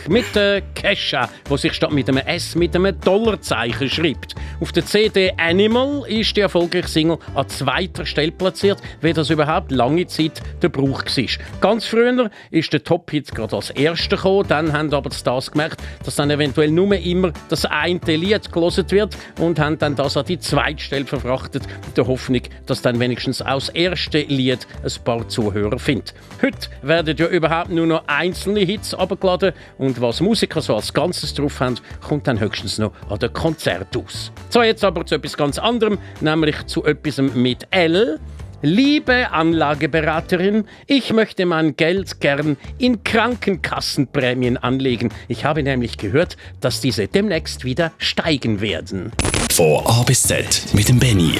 mit 0.09 0.35
der 0.35 0.63
Kesha, 0.79 1.29
wo 1.49 1.57
sich 1.57 1.73
statt 1.73 1.93
mit 1.93 2.09
einem 2.09 2.25
S 2.27 2.55
mit 2.55 2.75
einem 2.77 2.99
Dollarzeichen 3.01 3.91
schreibt. 3.91 4.35
Auf 4.61 4.71
der 4.73 4.87
CD 4.87 5.33
Animal 5.37 6.05
ist 6.09 6.37
die 6.37 6.41
erfolgreiche 6.41 6.89
Single 6.89 7.19
an 7.35 7.49
zweiter 7.49 8.07
Stelle 8.07 8.31
platziert, 8.31 8.79
wie 9.01 9.13
das 9.13 9.31
überhaupt 9.31 9.73
lange 9.73 10.07
Zeit 10.07 10.41
der 10.63 10.69
Brauch 10.69 11.03
war. 11.05 11.61
Ganz 11.61 11.87
früher 11.87 12.31
ist 12.51 12.73
der 12.73 12.85
Top-Hit 12.85 13.35
gerade 13.35 13.57
als 13.57 13.71
erster 13.71 14.17
gekommen, 14.17 14.47
dann 14.49 14.73
haben 14.73 14.93
aber 14.95 15.11
Stars 15.11 15.51
gemerkt, 15.51 15.83
dass 16.05 16.15
dann 16.15 16.31
eventuell 16.31 16.71
nur 16.71 16.95
immer 16.95 17.33
das 17.49 17.65
eine 17.65 17.99
Lied 18.07 18.53
gelesen 18.53 18.91
wird 18.91 19.17
und 19.41 19.59
haben 19.59 19.79
dann 19.79 19.97
das 19.97 20.17
an 20.17 20.27
die 20.27 20.39
zweite 20.39 20.83
Stelle 20.83 21.07
verfrachtet, 21.07 21.65
mit 21.87 21.97
der 21.97 22.07
Hoffnung, 22.07 22.43
dass 22.67 22.83
dann 22.83 23.01
wenigstens 23.01 23.39
das 23.39 23.69
erste 23.71 24.21
Lied 24.21 24.67
ein 24.83 25.05
paar 25.05 25.29
Zuhörer 25.29 25.79
findet. 25.79 26.15
Heute 26.41 26.69
werden 26.83 27.17
ja 27.17 27.27
überhaupt 27.27 27.71
nur 27.71 27.87
noch 27.87 28.05
einzelne 28.07 28.61
Hits 28.61 28.95
abgeladen 28.95 29.53
und 29.79 30.01
was 30.01 30.21
Musiker 30.21 30.63
so 30.69 30.77
als 30.77 30.93
Ganzes 30.93 31.35
drauf 31.35 31.61
haben, 31.61 31.77
kommt 32.07 32.27
dann 32.27 32.39
höchstens 32.39 32.79
noch 32.79 32.93
an 33.09 33.19
den 33.19 33.33
Konzert 33.33 33.97
aus. 33.97 34.31
So, 34.51 34.63
jetzt 34.63 34.85
aber 34.85 35.05
zu 35.05 35.17
etwas 35.17 35.37
ganz 35.37 35.59
anderem, 35.59 35.99
nämlich 36.21 36.67
zu 36.67 36.85
etwas 36.85 37.19
mit 37.19 37.67
L. 37.71 38.21
Liebe 38.61 39.31
Anlageberaterin, 39.31 40.65
ich 40.87 41.13
möchte 41.13 41.47
mein 41.47 41.77
Geld 41.77 42.21
gern 42.21 42.57
in 42.77 43.05
Krankenkassenprämien 43.05 44.57
anlegen. 44.57 45.11
Ich 45.29 45.45
habe 45.45 45.63
nämlich 45.63 45.97
gehört, 45.97 46.37
dass 46.61 46.81
diese 46.81 47.07
demnächst 47.07 47.65
wieder 47.65 47.93
steigen 47.99 48.61
werden. 48.61 49.13
Von 49.53 49.87
A 49.87 50.03
bis 50.03 50.25
Z 50.25 50.67
mit 50.75 50.89
dem 50.89 50.99
Benny. 50.99 51.37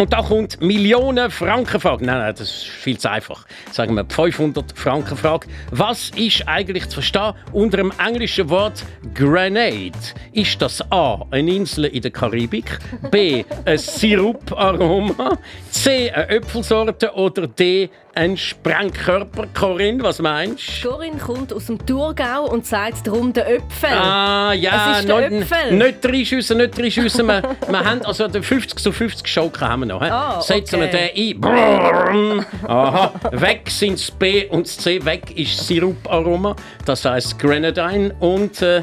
Und 0.00 0.12
da 0.12 0.22
kommt 0.22 0.60
Millionen 0.60 1.28
Franken 1.28 1.80
Frage. 1.80 2.06
Nein, 2.06 2.18
nein, 2.18 2.32
das 2.32 2.48
ist 2.48 2.66
viel 2.66 2.96
zu 2.96 3.10
einfach. 3.10 3.44
Sagen 3.72 3.96
wir 3.96 4.06
500 4.08 4.78
Franken 4.78 5.16
Frage. 5.16 5.48
Was 5.72 6.10
ist 6.10 6.46
eigentlich 6.46 6.88
zu 6.88 6.94
verstehen 6.94 7.34
unter 7.52 7.78
dem 7.78 7.92
englischen 7.98 8.48
Wort 8.48 8.84
Grenade? 9.12 9.90
Ist 10.32 10.62
das 10.62 10.80
A, 10.92 11.26
eine 11.32 11.52
Insel 11.52 11.86
in 11.86 12.02
der 12.02 12.12
Karibik, 12.12 12.78
B, 13.10 13.44
ein 13.64 13.76
Siruparoma, 13.76 15.36
C, 15.72 16.12
eine 16.12 16.28
Äpfelsorte 16.28 17.12
oder 17.14 17.48
D, 17.48 17.90
ein 18.18 18.36
Sprengkörper. 18.36 19.46
Corinne, 19.54 20.02
was 20.02 20.18
meinst 20.18 20.84
du? 20.84 20.90
Corinne 20.90 21.18
kommt 21.18 21.52
aus 21.52 21.66
dem 21.66 21.84
Thurgau 21.86 22.46
und 22.50 22.66
sagt 22.66 23.06
darum 23.06 23.32
den 23.32 23.44
Öpfel. 23.44 23.90
Ah, 23.90 24.52
ja, 24.52 24.92
es 24.92 24.98
ist 25.00 25.08
der 25.08 25.16
Öpfel. 25.16 25.72
Nicht 25.72 26.04
reinschiessen, 26.04 26.58
nicht 26.58 26.76
reinschiessen. 26.76 27.26
wir, 27.26 27.42
wir 27.68 27.84
haben 27.84 28.04
also 28.04 28.26
den 28.26 28.42
50 28.42 28.80
zu 28.80 28.90
50 28.90 29.26
Schaukel 29.28 29.68
haben 29.68 29.80
wir 29.82 29.86
noch. 29.86 30.02
Oh, 30.02 30.40
Setzen 30.40 30.82
okay. 30.82 30.92
wir 30.92 30.98
den 30.98 31.36
ein. 31.36 31.40
Brrr, 31.40 32.46
aha, 32.66 33.12
weg 33.30 33.70
sind 33.70 34.00
das 34.00 34.10
B 34.10 34.46
und 34.46 34.66
das 34.66 34.78
C. 34.78 35.04
Weg 35.04 35.38
ist 35.38 35.66
Siruparoma. 35.68 36.56
Das 36.84 37.04
heißt 37.04 37.38
Grenadine. 37.38 38.16
Und 38.18 38.60
äh, 38.62 38.82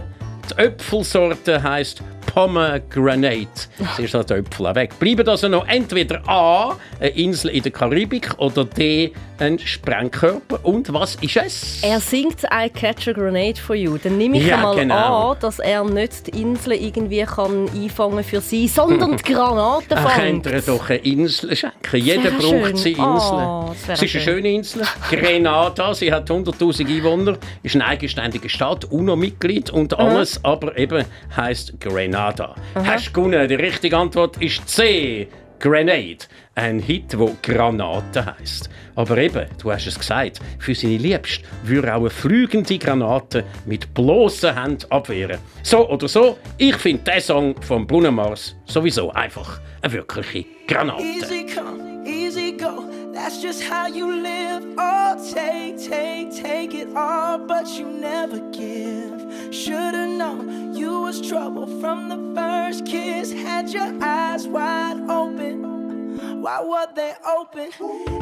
die 0.49 0.61
Äpfelsorte 0.61 1.61
heißt 1.61 2.01
Pomegranate. 2.25 3.47
Das 3.77 3.99
ist 3.99 4.13
halt 4.13 4.31
Äpfel 4.31 4.75
weg. 4.75 4.97
Bleiben 4.99 5.27
also 5.27 5.47
noch 5.47 5.67
entweder 5.67 6.27
A, 6.27 6.75
eine 6.99 7.09
Insel 7.09 7.51
in 7.51 7.63
der 7.63 7.71
Karibik, 7.71 8.37
oder 8.37 8.65
D, 8.65 9.13
ein 9.37 9.59
Sprengkörper. 9.59 10.59
Und 10.63 10.91
was 10.93 11.15
ist 11.15 11.37
es? 11.37 11.79
Er 11.83 11.99
singt 11.99 12.43
I 12.43 12.69
Catch 12.69 13.09
a 13.09 13.11
Grenade 13.11 13.59
for 13.59 13.75
You. 13.75 13.97
Dann 13.97 14.17
nehme 14.17 14.37
ich 14.37 14.47
ja, 14.47 14.57
einmal 14.57 14.75
genau. 14.75 15.31
an, 15.31 15.37
dass 15.39 15.59
er 15.59 15.83
nicht 15.83 16.27
die 16.27 16.41
Insel 16.41 16.73
irgendwie 16.73 17.23
kann 17.23 17.69
einfangen 17.73 18.23
für 18.23 18.41
sie, 18.41 18.67
sondern 18.67 19.17
die 19.17 19.23
Granaten 19.33 19.97
fängt. 19.97 20.43
könnte 20.43 20.51
er 20.53 20.61
doch 20.61 20.89
eine 20.89 20.99
Insel 20.99 21.55
schenken. 21.55 21.97
Jeder 21.97 22.31
braucht 22.31 22.77
sie 22.77 22.91
Insel. 22.91 23.03
Oh, 23.03 23.71
es 23.87 24.01
ist 24.01 24.15
eine 24.15 24.23
schöne 24.23 24.51
Insel. 24.51 24.83
Grenada, 25.09 25.93
sie 25.93 26.11
hat 26.11 26.29
100'000 26.29 26.87
Einwohner, 26.87 27.37
ist 27.63 27.75
ein 27.75 27.81
eigenständiger 27.81 28.49
Staat, 28.49 28.85
UNO-Mitglied 28.85 29.69
und 29.69 29.97
alles, 29.97 30.39
mhm. 30.39 30.45
aber 30.45 30.77
eben 30.77 31.05
heisst 31.35 31.79
Grenada. 31.79 32.14
Mhm. 32.15 32.87
Hast 32.87 33.07
du 33.07 33.13
gewonnen? 33.13 33.47
Die 33.47 33.55
richtige 33.55 33.97
Antwort 33.97 34.41
ist 34.41 34.67
C. 34.67 35.27
Grenade. 35.59 36.17
Ein 36.55 36.79
Hit, 36.79 37.17
wo 37.17 37.35
Granate 37.41 38.25
heißt. 38.25 38.69
Aber 38.95 39.17
eben, 39.17 39.45
du 39.61 39.71
hast 39.71 39.87
es 39.87 39.97
gesagt, 39.97 40.39
für 40.59 40.73
seine 40.73 40.97
Liebste 40.97 41.45
würde 41.63 41.93
auch 41.93 41.99
eine 42.01 42.09
fliegende 42.09 42.77
Granate 42.77 43.43
mit 43.65 43.93
bloßen 43.93 44.57
Händen 44.61 44.89
abwehren. 44.89 45.39
So 45.63 45.89
oder 45.89 46.07
so, 46.07 46.37
ich 46.57 46.75
finde 46.75 47.11
diesen 47.11 47.21
Song 47.21 47.61
von 47.61 47.85
Bruno 47.85 48.11
Mars 48.11 48.55
sowieso 48.65 49.11
einfach 49.11 49.59
eine 49.81 49.93
wirkliche 49.93 50.45
Granate. 50.67 51.03
Easy 51.03 51.45
come, 51.45 52.07
easy 52.07 52.53
go. 52.53 52.83
That's 53.13 53.41
just 53.41 53.63
how 53.69 53.87
you 53.87 54.11
live. 54.11 54.63
Oh, 54.77 55.15
take, 55.33 55.77
take, 55.77 56.29
take 56.31 56.73
it 56.73 56.89
all, 56.95 57.37
but 57.39 57.67
you 57.77 57.85
never 57.87 58.39
give. 58.51 59.14
Should've 59.51 60.17
known 60.17 60.75
you 60.75 61.01
was 61.01 61.21
trouble 61.27 61.67
from 61.79 62.09
the 62.09 62.19
first 62.39 62.85
kiss. 62.85 63.31
Had 63.31 63.69
your 63.69 63.91
eyes 64.03 64.47
wide 64.47 64.99
open. 65.09 66.41
Why 66.41 66.61
were 66.61 66.87
they 66.95 67.13
open? 67.25 67.69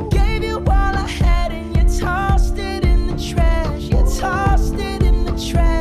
Gave 0.09 0.43
you 0.43 0.57
all 0.57 0.95
I 1.05 1.07
had 1.07 1.51
and 1.51 1.75
you 1.75 1.99
tossed 1.99 2.57
it 2.57 2.85
in 2.85 3.07
the 3.07 3.17
trash. 3.17 3.83
You 3.83 4.05
tossed 4.19 4.75
it 4.75 5.03
in 5.03 5.25
the 5.25 5.51
trash. 5.51 5.72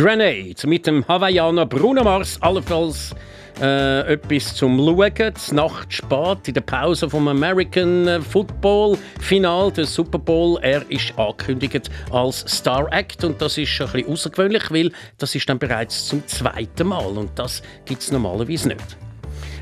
Grenade 0.00 0.66
mit 0.66 0.86
dem 0.86 1.06
Hawaiianer 1.06 1.66
Bruno 1.66 2.02
Mars, 2.02 2.40
allenfalls 2.40 3.14
äh, 3.60 4.14
etwas 4.14 4.54
zum 4.54 4.78
Schauen. 4.78 5.34
Nacht 5.52 5.92
spät 5.92 6.48
in 6.48 6.54
der 6.54 6.62
Pause 6.62 7.10
vom 7.10 7.28
American 7.28 8.22
Football 8.22 8.96
Final, 9.20 9.70
der 9.70 9.84
Super 9.84 10.18
Bowl. 10.18 10.58
Er 10.62 10.90
ist 10.90 11.12
angekündigt 11.18 11.90
als 12.10 12.46
Star 12.48 12.90
Act 12.90 13.24
und 13.24 13.42
das 13.42 13.58
ist 13.58 13.78
ein 13.78 13.92
bisschen 13.92 14.10
außergewöhnlich, 14.10 14.70
weil 14.70 14.90
das 15.18 15.34
ist 15.34 15.46
dann 15.50 15.58
bereits 15.58 16.08
zum 16.08 16.26
zweiten 16.26 16.86
Mal 16.86 17.18
und 17.18 17.38
das 17.38 17.60
gibt 17.84 18.00
es 18.00 18.10
normalerweise 18.10 18.68
nicht. 18.68 18.96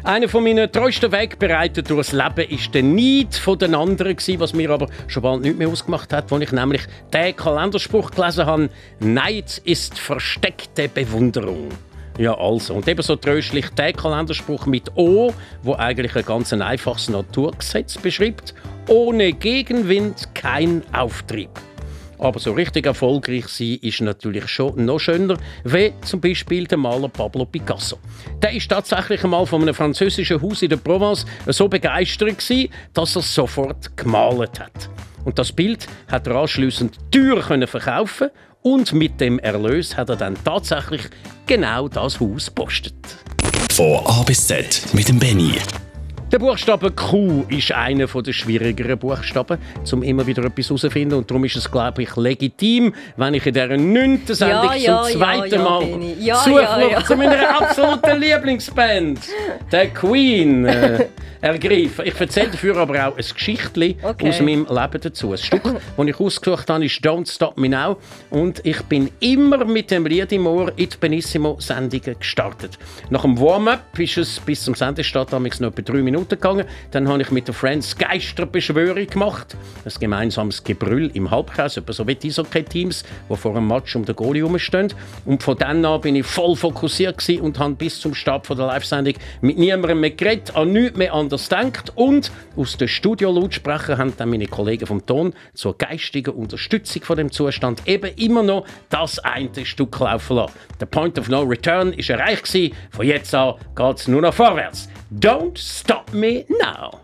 Einer 0.04 0.28
von 0.28 0.44
meinen 0.44 0.70
treuesten 0.70 1.10
Wegbereiter 1.10 1.82
durchs 1.82 2.12
Leben 2.12 2.48
ist 2.48 2.72
der 2.72 2.84
Neid 2.84 3.34
von 3.34 3.58
den 3.58 3.74
anderen 3.74 4.16
gewesen, 4.16 4.40
was 4.40 4.54
mir 4.54 4.70
aber 4.70 4.88
schon 5.08 5.22
bald 5.22 5.42
nicht 5.42 5.58
mehr 5.58 5.68
ausgemacht 5.68 6.12
hat, 6.12 6.32
als 6.32 6.42
ich 6.42 6.52
nämlich 6.52 6.82
den 7.12 7.34
Kalenderspruch 7.34 8.12
gelesen 8.12 8.46
habe: 8.46 8.70
Neid 9.00 9.60
ist 9.64 9.98
versteckte 9.98 10.88
Bewunderung. 10.88 11.68
Ja, 12.16 12.36
also. 12.38 12.74
Und 12.74 12.88
ebenso 12.88 13.16
tröstlich 13.16 13.70
der 13.70 13.92
Kalenderspruch 13.92 14.66
mit 14.66 14.96
O, 14.96 15.32
wo 15.62 15.74
eigentlich 15.74 16.16
ein 16.16 16.24
ganz 16.24 16.52
einfaches 16.52 17.08
Naturgesetz 17.08 17.98
beschreibt. 17.98 18.54
Ohne 18.88 19.32
Gegenwind 19.32 20.34
kein 20.34 20.82
Auftrieb. 20.92 21.50
Aber 22.18 22.40
so 22.40 22.52
richtig 22.52 22.86
erfolgreich 22.86 23.46
sein 23.48 23.78
ist 23.80 24.00
natürlich 24.00 24.48
schon 24.48 24.84
noch 24.84 24.98
schöner, 24.98 25.36
wie 25.64 25.92
zum 26.04 26.20
Beispiel 26.20 26.66
der 26.66 26.78
Maler 26.78 27.08
Pablo 27.08 27.44
Picasso. 27.44 27.98
Der 28.42 28.52
ist 28.52 28.68
tatsächlich 28.68 29.22
einmal 29.22 29.46
von 29.46 29.62
einem 29.62 29.74
französischen 29.74 30.42
Haus 30.42 30.62
in 30.62 30.70
der 30.70 30.76
Provence 30.78 31.26
so 31.46 31.68
begeistert 31.68 32.38
gewesen, 32.38 32.70
dass 32.92 33.16
er 33.16 33.22
sofort 33.22 33.96
gemalt 33.96 34.58
hat. 34.60 34.90
Und 35.24 35.38
das 35.38 35.52
Bild 35.52 35.86
hat 36.10 36.26
er 36.26 36.36
anschliessend 36.36 36.98
teuer 37.10 37.66
verkaufen 37.66 38.30
und 38.62 38.92
mit 38.92 39.20
dem 39.20 39.38
Erlös 39.38 39.96
hat 39.96 40.08
er 40.08 40.16
dann 40.16 40.36
tatsächlich 40.42 41.02
genau 41.46 41.88
das 41.88 42.18
Haus 42.20 42.50
postet. 42.50 42.94
Von 43.70 44.04
A 44.06 44.22
bis 44.22 44.46
Z 44.46 44.82
mit 44.92 45.08
dem 45.08 45.18
Benny. 45.18 45.54
Der 46.30 46.38
Buchstabe 46.38 46.90
Q 46.90 47.46
ist 47.48 47.72
einer 47.72 48.06
der 48.06 48.32
schwierigeren 48.34 48.98
Buchstaben, 48.98 49.56
um 49.90 50.02
immer 50.02 50.26
wieder 50.26 50.44
etwas 50.44 50.66
herauszufinden. 50.66 51.16
Und 51.16 51.30
darum 51.30 51.42
ist 51.44 51.56
es, 51.56 51.70
glaube 51.70 52.02
ich, 52.02 52.14
legitim, 52.16 52.92
wenn 53.16 53.32
ich 53.32 53.46
in 53.46 53.54
dieser 53.54 53.78
neunten 53.78 54.34
Sendung 54.34 54.72
ja, 54.72 54.74
ja, 54.74 55.02
zum 55.04 55.20
zweiten 55.20 55.54
ja, 55.54 55.62
Mal 55.62 55.86
ja, 56.20 56.34
Zuflucht 56.34 57.06
zu 57.06 57.16
meiner 57.16 57.62
absoluten 57.62 58.20
Lieblingsband, 58.20 59.20
der 59.72 59.88
Queen, 59.88 60.66
äh, 60.66 61.06
ergreife. 61.40 62.04
Ich 62.04 62.18
erzähle 62.18 62.50
dafür 62.50 62.76
aber 62.76 63.08
auch 63.08 63.16
ein 63.16 63.24
Geschichtchen 63.34 63.94
okay. 64.02 64.28
aus 64.28 64.40
meinem 64.40 64.66
Leben 64.68 65.00
dazu. 65.00 65.32
Ein 65.32 65.38
Stück, 65.38 65.62
das 65.96 66.06
ich 66.06 66.20
ausgesucht 66.20 66.70
habe, 66.70 66.84
ist 66.84 67.04
«Don't 67.04 67.30
Stop 67.30 67.56
Me 67.56 67.68
Now». 67.68 67.98
Und 68.30 68.64
ich 68.64 68.80
bin 68.82 69.10
immer 69.20 69.64
mit 69.64 69.90
dem 69.90 70.06
Lied 70.06 70.32
im 70.32 70.46
Ohr 70.46 70.72
in 70.76 70.88
die 70.88 70.96
Benissimo-Sendungen 70.96 72.18
gestartet. 72.18 72.78
Nach 73.10 73.22
dem 73.22 73.38
Warm-up 73.38 73.98
ist 73.98 74.18
es 74.18 74.40
bis 74.40 74.64
zum 74.64 74.74
Sendestart 74.74 75.32
noch 75.32 75.44
etwa 75.44 75.70
drei 75.70 76.02
Minuten 76.02 76.30
gegangen. 76.30 76.66
Dann 76.90 77.08
habe 77.08 77.22
ich 77.22 77.30
mit 77.30 77.48
den 77.48 77.54
Friends 77.54 77.96
Geisterbeschwörung 77.96 79.06
gemacht. 79.06 79.56
Ein 79.84 79.92
gemeinsames 80.00 80.62
Gebrüll 80.64 81.10
im 81.14 81.30
Halbkreis, 81.30 81.76
etwa 81.76 81.92
so 81.92 82.06
wie 82.06 82.14
die 82.14 82.28
Eishockey-Teams, 82.28 83.04
die 83.30 83.36
vor 83.36 83.56
einem 83.56 83.66
Match 83.66 83.94
um 83.96 84.04
den 84.04 84.16
Goalie 84.16 84.42
herumstehen. 84.42 84.92
Und 85.24 85.42
von 85.42 85.56
dann 85.56 85.84
an 85.84 86.00
bin 86.00 86.16
ich 86.16 86.26
voll 86.26 86.56
fokussiert 86.56 87.18
und 87.40 87.58
habe 87.58 87.74
bis 87.74 88.00
zum 88.00 88.14
Start 88.14 88.48
der 88.48 88.56
Live-Sendung 88.56 89.14
mit 89.40 89.58
niemandem 89.58 90.00
mehr 90.00 90.10
geredet, 90.10 90.54
an 90.54 90.72
nichts 90.72 90.96
mehr 90.96 91.12
anders 91.28 91.48
gedacht. 91.48 91.92
Und 91.94 92.30
aus 92.56 92.76
den 92.76 92.88
Studio-Lautsprechern 92.88 93.98
haben 93.98 94.14
dann 94.16 94.30
meine 94.30 94.46
Kollegen 94.46 94.86
vom 94.86 95.04
Ton 95.04 95.34
zur 95.54 95.76
geistigen 95.76 96.34
Unterstützung 96.34 97.02
von 97.02 97.16
dem 97.16 97.30
Zustand 97.30 97.86
eben 97.86 98.14
immer 98.16 98.42
noch 98.42 98.66
das 98.88 99.18
eine 99.18 99.64
Stück 99.64 99.98
laufen 99.98 100.36
lassen. 100.36 100.52
Der 100.80 100.86
Point 100.86 101.18
of 101.18 101.28
No 101.28 101.42
Return 101.42 101.92
ist 101.92 102.10
erreicht 102.10 102.44
gewesen. 102.44 102.74
Von 102.90 103.06
jetzt 103.06 103.34
an 103.34 103.54
geht 103.74 103.96
es 103.96 104.08
nur 104.08 104.22
noch 104.22 104.34
vorwärts. 104.34 104.88
Don't 105.12 105.56
stop 105.56 106.12
me 106.12 106.44
now. 106.48 107.00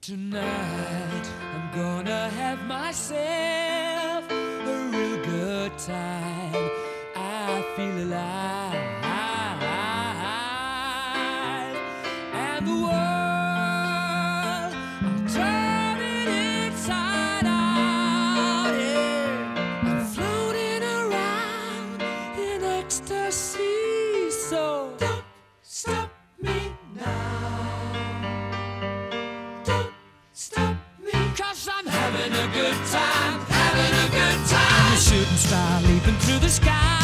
Tonight 0.00 0.42
I'm 0.42 1.74
gonna 1.74 2.30
have 2.38 2.62
myself 2.66 4.30
a 4.30 4.90
real 4.92 5.18
good 5.24 5.72
time. 5.78 6.70
I 7.16 7.64
feel 7.74 8.04
alive. 8.04 8.95
The 36.46 36.52
sky 36.52 36.95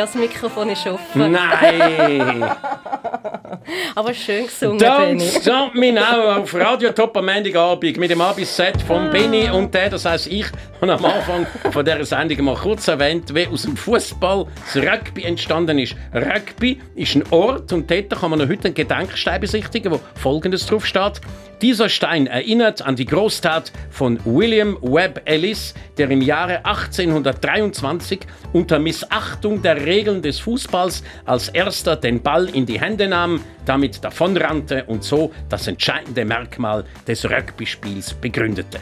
Ja, 0.00 0.06
das 0.06 0.14
Mikrofon 0.14 0.70
ist 0.70 0.86
offen. 0.86 1.30
Nein! 1.30 2.42
Aber 3.94 4.14
schön 4.14 4.46
gesungen, 4.46 4.80
Don't 4.80 4.98
Benny. 4.98 5.28
Stop 5.28 5.74
Me 5.74 5.92
Now 5.92 6.40
auf 6.40 6.54
Radio 6.54 6.90
Top 6.92 7.14
am 7.18 7.26
Montagabend 7.26 7.98
mit 7.98 8.10
dem 8.10 8.22
Abis-Set 8.22 8.80
von 8.80 9.10
Benny 9.10 9.50
und 9.50 9.74
der, 9.74 9.90
das 9.90 10.06
heisst 10.06 10.28
ich, 10.28 10.46
habe 10.80 10.92
am 10.92 11.04
Anfang 11.04 11.46
von 11.72 11.84
dieser 11.84 12.04
Sendung 12.04 12.44
mal 12.44 12.54
kurz 12.54 12.88
erwähnt, 12.88 13.34
wie 13.34 13.46
aus 13.46 13.62
dem 13.62 13.76
Fußball 13.76 14.46
das 14.72 14.82
Rugby 14.82 15.24
entstanden 15.24 15.78
ist. 15.78 15.94
Rugby 16.14 16.80
ist 16.94 17.16
ein 17.16 17.24
Ort 17.30 17.72
und 17.72 17.90
dort 17.90 18.10
kann 18.10 18.30
man 18.30 18.48
heute 18.48 18.64
einen 18.64 18.74
Gedenkstein 18.74 19.40
besichtigen, 19.40 19.92
wo 19.92 20.00
folgendes 20.14 20.64
drauf 20.64 20.86
steht. 20.86 21.20
Dieser 21.60 21.90
Stein 21.90 22.26
erinnert 22.26 22.80
an 22.80 22.96
die 22.96 23.04
Großtat 23.04 23.72
von 23.90 24.18
William 24.24 24.78
Webb 24.80 25.20
Ellis, 25.26 25.74
der 25.98 26.10
im 26.10 26.22
Jahre 26.22 26.64
1823 26.64 28.20
unter 28.54 28.78
Missachtung 28.78 29.60
der 29.60 29.84
Regeln 29.84 30.22
des 30.22 30.40
Fußballs 30.40 31.04
als 31.26 31.50
erster 31.50 31.96
den 31.96 32.22
Ball 32.22 32.48
in 32.48 32.64
die 32.64 32.80
Hände 32.80 33.06
nahm, 33.06 33.44
damit 33.66 34.02
davonrannte 34.02 34.84
und 34.84 35.04
so 35.04 35.30
das 35.50 35.66
entscheidende 35.66 36.24
Merkmal 36.24 36.84
des 37.06 37.26
Rugby-Spiels 37.26 38.14
begründete. 38.14 38.80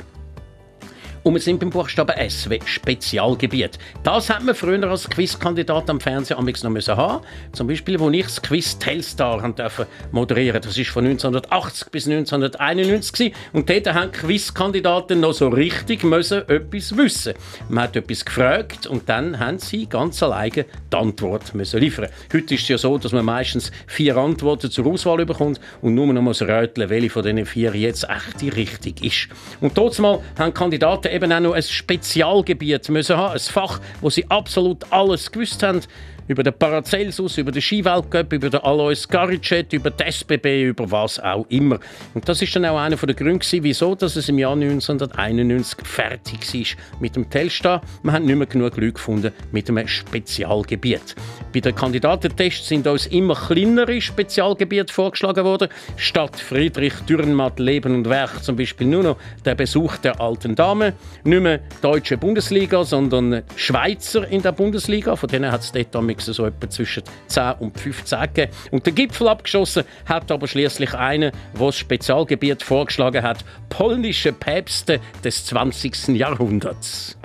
Und 1.28 1.34
wir 1.34 1.42
sind 1.42 1.60
beim 1.60 1.68
Buchstaben 1.68 2.16
S 2.16 2.48
wie 2.48 2.58
Spezialgebiet. 2.64 3.78
Das 4.02 4.30
hat 4.30 4.42
man 4.42 4.54
früher 4.54 4.82
als 4.88 5.10
Quizkandidat 5.10 5.90
am 5.90 6.00
Fernsehen 6.00 6.38
amigs 6.38 6.62
noch 6.62 6.70
müssen 6.70 6.96
haben. 6.96 7.22
Zum 7.52 7.66
Beispiel, 7.66 8.00
wo 8.00 8.08
ich 8.08 8.24
das 8.24 8.40
Quiz 8.40 8.78
Telstar 8.78 9.46
dürfen 9.52 9.84
moderieren. 10.10 10.62
Das 10.62 10.78
ist 10.78 10.88
von 10.88 11.04
1980 11.04 11.90
bis 11.90 12.08
1991 12.08 13.12
gewesen. 13.12 13.34
und 13.52 13.68
dort 13.68 13.92
haben 13.92 14.10
Quizkandidaten 14.10 15.20
noch 15.20 15.34
so 15.34 15.48
richtig 15.48 16.02
müssen 16.02 16.48
etwas 16.48 16.96
wissen. 16.96 17.34
Man 17.68 17.84
hat 17.84 17.96
etwas 17.96 18.24
gefragt 18.24 18.86
und 18.86 19.06
dann 19.10 19.38
haben 19.38 19.58
sie 19.58 19.86
ganz 19.86 20.22
alleine 20.22 20.64
die 20.90 20.96
Antwort 20.96 21.54
müssen 21.54 21.78
liefern. 21.78 22.08
Heute 22.32 22.54
ist 22.54 22.62
es 22.62 22.68
ja 22.68 22.78
so, 22.78 22.96
dass 22.96 23.12
man 23.12 23.26
meistens 23.26 23.70
vier 23.86 24.16
Antworten 24.16 24.70
zur 24.70 24.86
Auswahl 24.86 25.26
bekommt 25.26 25.60
und 25.82 25.94
nur 25.94 26.06
noch 26.06 26.22
muss 26.22 26.40
rätseln, 26.40 26.88
welche 26.88 27.10
von 27.10 27.22
diesen 27.22 27.44
vier 27.44 27.74
jetzt 27.74 28.04
echt 28.04 28.40
die 28.40 28.48
richtig 28.48 29.04
ist. 29.04 29.28
Und 29.60 29.74
trotzdem 29.74 30.06
haben 30.38 30.54
Kandidaten 30.54 31.17
eben 31.18 31.32
auch 31.32 31.40
noch 31.40 31.52
ein 31.52 31.62
Spezialgebiet 31.62 32.88
müssen 32.88 33.16
haben, 33.16 33.32
ein 33.32 33.40
Fach, 33.40 33.80
wo 34.00 34.08
sie 34.08 34.30
absolut 34.30 34.84
alles 34.90 35.30
gewusst 35.32 35.62
haben. 35.62 35.80
Über 36.28 36.42
den 36.42 36.52
Paracelsus, 36.52 37.38
über 37.38 37.50
den 37.50 37.62
Skiweltcup, 37.62 38.32
über 38.32 38.50
den 38.50 38.60
Alois 38.60 39.08
Garicet, 39.08 39.72
über 39.72 39.90
die 39.90 40.04
SBB, 40.04 40.64
über 40.64 40.90
was 40.90 41.18
auch 41.18 41.46
immer. 41.48 41.78
Und 42.12 42.28
das 42.28 42.42
ist 42.42 42.54
dann 42.54 42.66
auch 42.66 42.78
einer 42.78 42.96
der 42.96 43.14
Gründe, 43.14 43.44
wieso 43.50 43.94
dass 43.94 44.14
es 44.14 44.28
im 44.28 44.38
Jahr 44.38 44.52
1991 44.52 45.78
fertig 45.84 46.54
war 46.54 47.00
mit 47.00 47.16
dem 47.16 47.30
Telstar. 47.30 47.80
Man 48.02 48.14
hat 48.14 48.22
nicht 48.22 48.36
mehr 48.36 48.46
genug 48.46 48.76
Leute 48.76 48.92
gefunden 48.92 49.32
mit 49.52 49.70
einem 49.70 49.88
Spezialgebiet. 49.88 51.16
Bei 51.54 51.60
den 51.60 51.74
Kandidatentests 51.74 52.68
sind 52.68 52.86
uns 52.86 53.06
immer 53.06 53.34
kleinere 53.34 54.00
Spezialgebiete 54.00 54.92
vorgeschlagen 54.92 55.44
worden. 55.44 55.68
Statt 55.96 56.36
Friedrich 56.36 56.94
Dürrenmatt 57.08 57.58
Leben 57.58 57.94
und 57.94 58.08
Werk 58.08 58.44
zum 58.44 58.56
Beispiel 58.56 58.86
nur 58.86 59.02
noch 59.02 59.16
der 59.44 59.54
Besuch 59.54 59.96
der 59.96 60.20
alten 60.20 60.54
Dame. 60.54 60.92
Nicht 61.24 61.42
mehr 61.42 61.60
deutsche 61.80 62.18
Bundesliga, 62.18 62.84
sondern 62.84 63.42
Schweizer 63.56 64.28
in 64.28 64.42
der 64.42 64.52
Bundesliga. 64.52 65.16
Von 65.16 65.28
denen 65.28 65.50
hat 65.50 65.62
es 65.62 65.72
dort 65.72 65.94
damals 66.18 66.36
so 66.36 66.46
etwa 66.46 66.68
zwischen 66.68 67.02
10 67.28 67.52
und 67.60 67.78
15 67.78 68.20
gegeben. 68.20 68.52
Und 68.70 68.86
der 68.86 68.92
Gipfel 68.92 69.28
abgeschossen 69.28 69.84
hat 70.06 70.30
aber 70.30 70.46
schließlich 70.46 70.94
einer, 70.94 71.30
der 71.30 71.66
das 71.66 71.76
Spezialgebiet 71.76 72.62
vorgeschlagen 72.62 73.22
hat: 73.22 73.44
polnische 73.68 74.32
Päpste 74.32 75.00
des 75.24 75.46
20. 75.46 76.08
Jahrhunderts. 76.08 77.16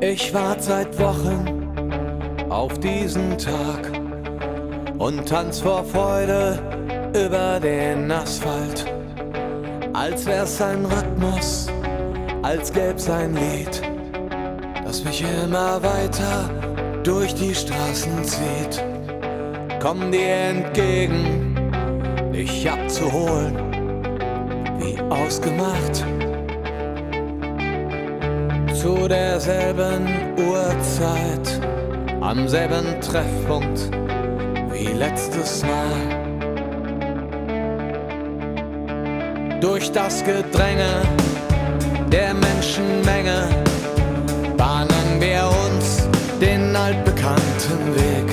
Ich 0.00 0.34
wart 0.34 0.62
seit 0.62 0.98
Wochen 0.98 2.48
auf 2.50 2.78
diesen 2.80 3.38
Tag 3.38 3.88
und 4.98 5.26
tanz 5.28 5.60
vor 5.60 5.84
Freude 5.84 6.58
über 7.14 7.60
den 7.60 8.10
Asphalt. 8.10 9.01
Als 9.94 10.24
wär's 10.24 10.60
ein 10.62 10.86
Rhythmus, 10.86 11.68
als 12.42 12.72
gäb's 12.72 13.10
ein 13.10 13.34
Lied, 13.34 13.82
das 14.84 15.04
mich 15.04 15.22
immer 15.44 15.82
weiter 15.82 16.48
durch 17.02 17.34
die 17.34 17.54
Straßen 17.54 18.24
zieht. 18.24 18.82
Komm 19.80 20.10
dir 20.10 20.26
entgegen, 20.26 21.54
dich 22.32 22.70
abzuholen, 22.70 23.54
wie 24.78 24.98
ausgemacht 25.10 26.04
zu 28.74 29.06
derselben 29.08 30.06
Uhrzeit, 30.38 31.60
am 32.20 32.48
selben 32.48 32.98
Treffpunkt 33.00 33.90
wie 34.72 34.92
letztes 34.94 35.62
Mal. 35.62 36.11
Durch 39.62 39.92
das 39.92 40.24
Gedränge 40.24 41.02
der 42.10 42.34
Menschenmenge 42.34 43.48
bahnen 44.56 45.20
wir 45.20 45.48
uns 45.66 46.08
den 46.40 46.74
altbekannten 46.74 47.94
Weg 47.94 48.28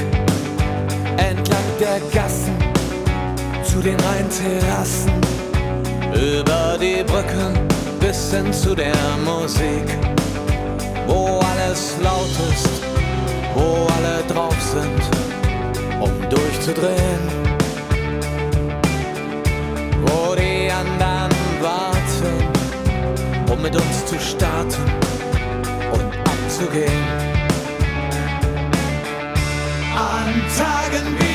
entlang 1.18 1.70
der 1.80 2.00
Gassen 2.12 2.58
zu 3.64 3.80
den 3.80 3.98
Rheinterrassen, 4.00 5.12
über 6.16 6.80
die 6.82 7.04
Brücken 7.04 7.54
bis 8.00 8.34
hin 8.34 8.52
zu 8.52 8.74
der 8.74 8.96
Musik 9.24 9.88
wo 11.06 11.40
alles 11.40 11.96
laut 12.04 12.36
ist, 12.52 12.82
wo 13.54 13.88
alle 13.98 14.24
drauf 14.28 14.58
sind, 14.62 16.02
um 16.02 16.12
durchzudrehen. 16.30 17.39
Mit 23.62 23.76
uns 23.76 24.06
zu 24.06 24.20
starten 24.20 24.84
und 25.92 26.14
abzugehen. 26.28 27.04
An 29.96 30.34
Tagen 30.58 31.18
wie 31.20 31.29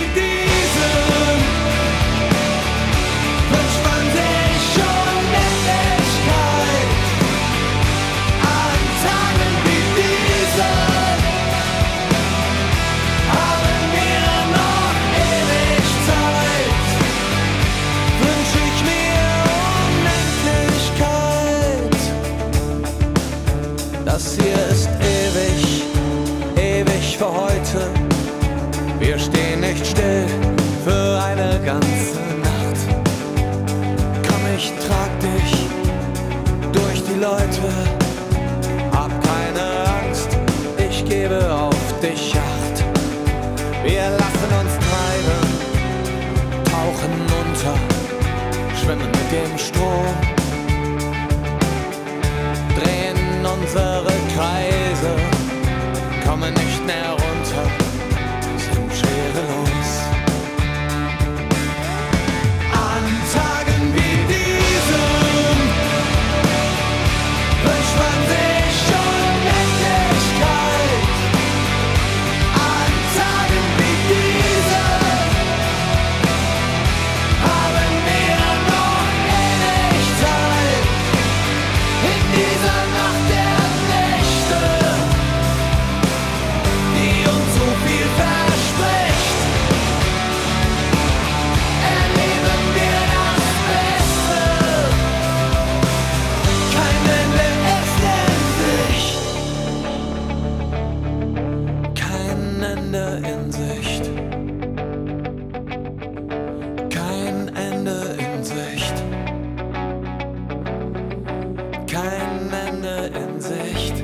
Ansicht. 113.44 114.02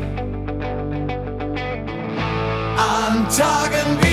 An 2.76 3.26
Tagen 3.30 3.98
wie 4.02 4.09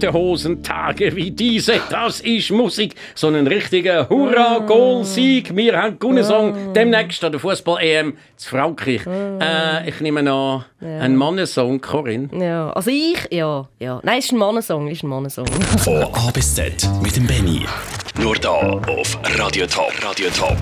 Tote 0.00 0.14
Hosen, 0.14 0.62
Tage 0.62 1.14
wie 1.14 1.30
diese, 1.30 1.74
das 1.90 2.20
ist 2.20 2.50
Musik. 2.50 2.94
So 3.14 3.28
ein 3.28 3.46
richtiger 3.46 4.08
Hurra-Goal-Sieg. 4.08 5.54
Wir 5.54 5.76
haben 5.76 5.98
gewonnen 5.98 6.24
Song 6.24 6.72
demnächst 6.72 7.22
an 7.22 7.32
der 7.32 7.40
Fußball-EM 7.40 8.14
zu 8.34 8.48
Frankreich. 8.48 9.02
Äh, 9.06 9.90
ich 9.90 10.00
nehme 10.00 10.20
an, 10.20 10.64
ein 10.80 11.16
Mannensong, 11.16 11.82
Corinne. 11.82 12.30
Ja, 12.32 12.70
also 12.70 12.90
ich, 12.90 13.28
ja, 13.30 13.68
ja. 13.78 14.00
Nein, 14.02 14.20
es 14.20 14.24
ist 14.26 14.32
ein 14.32 14.38
Mannensong, 14.38 14.88
ist 14.88 15.02
ein 15.02 15.08
Mannensong. 15.08 15.46
Von 15.84 16.02
A 16.14 16.30
bis 16.32 16.54
Z 16.54 16.88
mit 17.02 17.14
dem 17.16 17.26
Benny. 17.26 17.66
Nur 18.18 18.36
da 18.36 18.48
auf 18.48 19.18
Radio 19.36 19.66
Top. 19.66 19.92
Radio 20.02 20.28
Top. 20.30 20.56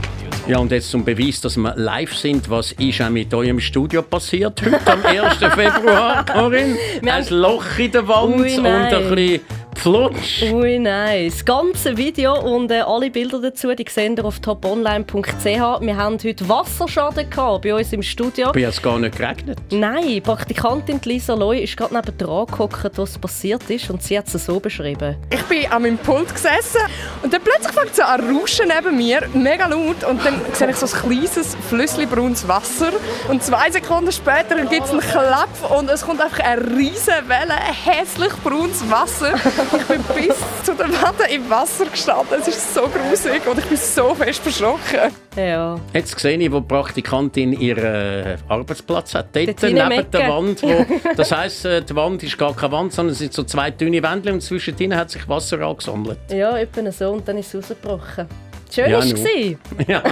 Ja, 0.49 0.57
und 0.61 0.73
jetzt 0.73 0.91
zum 0.91 1.05
Beweis, 1.05 1.43
dass 1.43 1.59
wir 1.59 1.75
live 1.77 2.15
sind, 2.17 2.49
was 2.49 2.73
ist 2.73 3.03
auch 3.03 3.11
mit 3.11 3.35
eurem 3.35 3.61
Studio 3.61 4.01
passiert 4.01 4.63
heute 4.65 4.93
am 4.93 5.05
1. 5.05 5.37
Februar, 5.37 6.25
Corinne? 6.25 6.75
Ein 7.05 7.27
Loch 7.29 7.79
in 7.79 7.93
der 7.93 8.09
Wand 8.09 8.37
Ui, 8.37 8.57
und 8.57 8.67
ein 8.67 9.15
bisschen 9.15 9.41
Flutsch. 9.79 10.43
Ui, 10.43 10.79
nein. 10.79 11.31
Das 11.31 11.45
ganze 11.45 11.97
Video 11.97 12.35
und 12.41 12.71
äh, 12.73 12.81
alle 12.81 13.11
Bilder 13.11 13.41
dazu, 13.41 13.73
die 13.75 13.85
sehen 13.89 14.17
ihr 14.17 14.25
auf 14.25 14.41
toponline.ch. 14.41 15.45
Wir 15.45 15.97
haben 15.97 16.19
heute 16.23 16.49
Wasserschaden 16.49 17.31
gehabt 17.31 17.63
bei 17.63 17.73
uns 17.73 17.93
im 17.93 18.03
Studio. 18.03 18.51
Bei 18.51 18.63
es 18.63 18.83
gar 18.83 18.99
nicht 18.99 19.17
geregnet. 19.17 19.59
Nein, 19.71 20.09
die 20.09 20.21
Praktikantin 20.21 21.01
Lisa 21.05 21.35
Loy 21.35 21.63
ist 21.63 21.77
gerade 21.77 21.95
neben 21.95 22.19
dran 22.19 22.47
gehockt, 22.47 22.99
was 22.99 23.19
passiert 23.19 23.71
ist 23.71 23.89
und 23.89 24.03
sie 24.03 24.19
hat 24.19 24.27
es 24.27 24.45
so 24.45 24.59
beschrieben. 24.59 25.17
Ich 25.31 25.43
bin 25.45 25.71
an 25.71 25.83
meinem 25.83 25.99
Pult 25.99 26.35
gesessen 26.35 26.81
und 27.23 27.33
dann 27.33 27.41
plötzlich 27.41 27.73
fängt 27.73 27.93
es 27.93 28.01
an 28.01 28.21
zu 28.21 28.35
rauschen 28.35 28.73
neben 28.75 28.97
mir, 28.97 29.29
mega 29.33 29.69
laut. 29.69 30.03
Und 30.03 30.25
dann 30.25 30.41
sehe 30.55 30.71
ich 30.71 30.77
so 30.77 30.87
ein 30.87 31.03
kleines, 31.09 31.57
flüssig 31.69 32.11
braunes 32.11 32.49
Wasser. 32.49 32.91
Und 33.29 33.45
zwei 33.45 33.71
Sekunden 33.71 34.11
später 34.11 34.57
gibt 34.67 34.87
es 34.87 34.91
einen 34.91 35.01
Klapp 35.01 35.71
und 35.79 35.89
es 35.89 36.05
kommt 36.05 36.21
einfach 36.21 36.41
eine 36.41 36.67
riesige 36.77 37.29
Welle, 37.29 37.55
hässlich 37.55 38.33
braunes 38.43 38.83
Wasser. 38.91 39.35
Ich 39.77 39.85
bin 39.85 40.03
bis 40.15 40.37
zu 40.65 40.75
den 40.75 40.91
Wänden 40.91 41.35
im 41.35 41.51
Wasser 41.51 41.87
gestanden. 41.87 42.41
Es 42.41 42.49
ist 42.49 42.75
so 42.75 42.83
grusig 42.83 43.47
und 43.47 43.59
ich 43.59 43.65
bin 43.67 43.77
so 43.77 44.15
fest 44.15 44.41
verschrocken. 44.41 45.13
Ja. 45.37 45.79
Jetzt 45.93 46.19
sehe 46.19 46.39
ich, 46.39 46.51
wo 46.51 46.61
die 46.61 46.67
Praktikantin 46.67 47.53
ihren 47.53 47.85
äh, 47.85 48.37
Arbeitsplatz 48.49 49.15
hat. 49.15 49.35
Dort 49.35 49.63
der 49.63 49.71
neben 49.71 50.11
der 50.11 50.21
Ecke. 50.21 50.33
Wand. 50.33 50.63
Wo, 50.63 50.87
das 51.17 51.33
heisst, 51.33 51.65
äh, 51.65 51.83
die 51.83 51.95
Wand 51.95 52.23
ist 52.23 52.39
gar 52.39 52.55
keine 52.55 52.73
Wand, 52.73 52.93
sondern 52.93 53.13
es 53.13 53.19
sind 53.19 53.33
so 53.33 53.45
zwei 53.45 53.71
dünne 53.71 54.03
Wände 54.03 54.33
und 54.33 54.41
zwischendrin 54.41 54.97
hat 54.97 55.11
sich 55.11 55.29
Wasser 55.29 55.61
angesammelt. 55.61 56.19
Ja, 56.31 56.57
etwa 56.57 56.91
so 56.91 57.11
und 57.11 57.29
dann 57.29 57.39
ist 57.39 57.55
es 57.55 57.71
rausgebrochen. 57.71 58.27
Schön 58.73 58.91
Ja, 58.91 58.99
war. 59.01 59.59
Ja. 59.89 60.03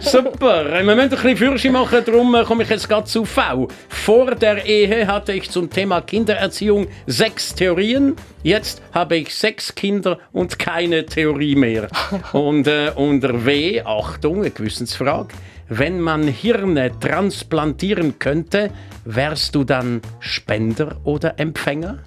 Super. 0.00 0.66
Äh, 0.72 0.86
Wir 0.86 0.94
müssen 0.94 1.00
ein 1.00 1.08
bisschen 1.10 1.36
Führerschein 1.36 1.72
machen, 1.72 2.02
darum 2.04 2.34
äh, 2.34 2.44
komme 2.44 2.62
ich 2.62 2.70
jetzt 2.70 2.88
gerade 2.88 3.04
zu 3.06 3.24
V. 3.24 3.68
Vor 3.88 4.34
der 4.34 4.64
Ehe 4.64 5.06
hatte 5.06 5.32
ich 5.32 5.50
zum 5.50 5.70
Thema 5.70 6.00
Kindererziehung 6.00 6.86
sechs 7.06 7.54
Theorien. 7.54 8.14
Jetzt 8.42 8.82
habe 8.92 9.16
ich 9.16 9.34
sechs 9.34 9.74
Kinder 9.74 10.18
und 10.32 10.58
keine 10.58 11.04
Theorie 11.06 11.56
mehr. 11.56 11.88
Und 12.32 12.66
äh, 12.66 12.92
unter 12.94 13.44
W, 13.44 13.82
Achtung, 13.82 14.38
eine 14.40 14.50
Gewissensfrage. 14.50 15.28
Wenn 15.68 16.00
man 16.00 16.26
Hirne 16.26 16.92
transplantieren 16.98 18.18
könnte, 18.18 18.70
wärst 19.04 19.54
du 19.54 19.64
dann 19.64 20.00
Spender 20.20 20.96
oder 21.04 21.38
Empfänger? 21.38 21.98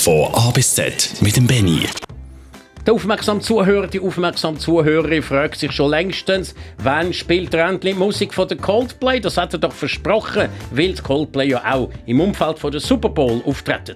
Von 0.00 0.32
A 0.34 0.50
bis 0.54 0.74
Z 0.74 1.14
mit 1.20 1.36
dem 1.36 1.46
Benny. 1.46 1.80
Der 2.86 2.92
aufmerksame 2.92 3.40
Zuhörer, 3.40 3.86
die 3.86 3.98
aufmerksame 3.98 4.58
Zuhörerin 4.58 5.22
fragt 5.22 5.58
sich 5.58 5.72
schon 5.72 5.90
längstens, 5.90 6.54
wann 6.76 7.14
spielt 7.14 7.54
er 7.54 7.66
endlich 7.66 7.96
Musik 7.96 8.34
von 8.34 8.46
der 8.46 8.58
Coldplay? 8.58 9.20
Das 9.20 9.38
hat 9.38 9.54
er 9.54 9.58
doch 9.58 9.72
versprochen, 9.72 10.50
weil 10.70 10.94
Coldplay 10.94 11.48
ja 11.48 11.62
auch 11.64 11.88
im 12.04 12.20
Umfeld 12.20 12.58
von 12.58 12.70
der 12.70 12.82
Super 12.82 13.08
Bowl 13.08 13.40
auftreten. 13.46 13.94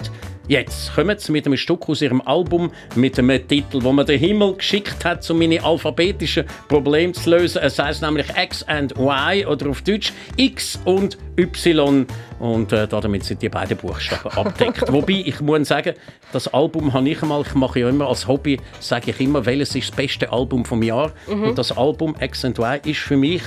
Jetzt 0.48 0.94
kommen 0.94 1.18
sie 1.18 1.30
mit 1.30 1.44
einem 1.44 1.58
Stück 1.58 1.90
aus 1.90 2.00
ihrem 2.00 2.22
Album 2.22 2.72
mit 2.94 3.18
einem 3.18 3.46
Titel, 3.46 3.82
wo 3.82 3.92
man 3.92 4.06
den 4.06 4.18
Himmel 4.18 4.54
geschickt 4.54 5.04
hat, 5.04 5.28
um 5.30 5.38
meine 5.38 5.62
alphabetischen 5.62 6.46
Probleme 6.68 7.12
zu 7.12 7.28
lösen. 7.28 7.60
Es 7.62 7.78
heißt 7.78 8.00
nämlich 8.00 8.26
X 8.34 8.62
and 8.62 8.96
Y 8.96 9.44
oder 9.46 9.68
auf 9.68 9.82
Deutsch 9.82 10.10
X 10.36 10.80
und 10.86 11.18
Y. 11.36 12.06
Und 12.38 12.72
äh, 12.72 12.88
damit 12.88 13.24
sind 13.24 13.42
die 13.42 13.50
beiden 13.50 13.76
Buchstaben 13.76 14.30
abdeckt. 14.30 14.84
Wobei, 14.90 15.22
ich 15.26 15.38
muss 15.42 15.68
sagen, 15.68 15.92
das 16.32 16.48
Album 16.48 16.94
habe 16.94 17.10
ich 17.10 17.22
einmal, 17.22 17.42
ich 17.42 17.54
mache 17.54 17.80
ja 17.80 17.90
immer 17.90 18.08
als 18.08 18.26
Hobby, 18.26 18.58
sage 18.80 19.10
ich 19.10 19.20
immer, 19.20 19.44
welches 19.44 19.74
ist 19.74 19.90
das 19.90 19.96
beste 19.96 20.32
Album 20.32 20.64
vom 20.64 20.82
Jahr. 20.82 21.12
Und 21.26 21.58
das 21.58 21.76
Album 21.76 22.16
X 22.18 22.46
and 22.46 22.58
Y 22.58 22.80
ist 22.84 23.00
für 23.00 23.18
mich 23.18 23.42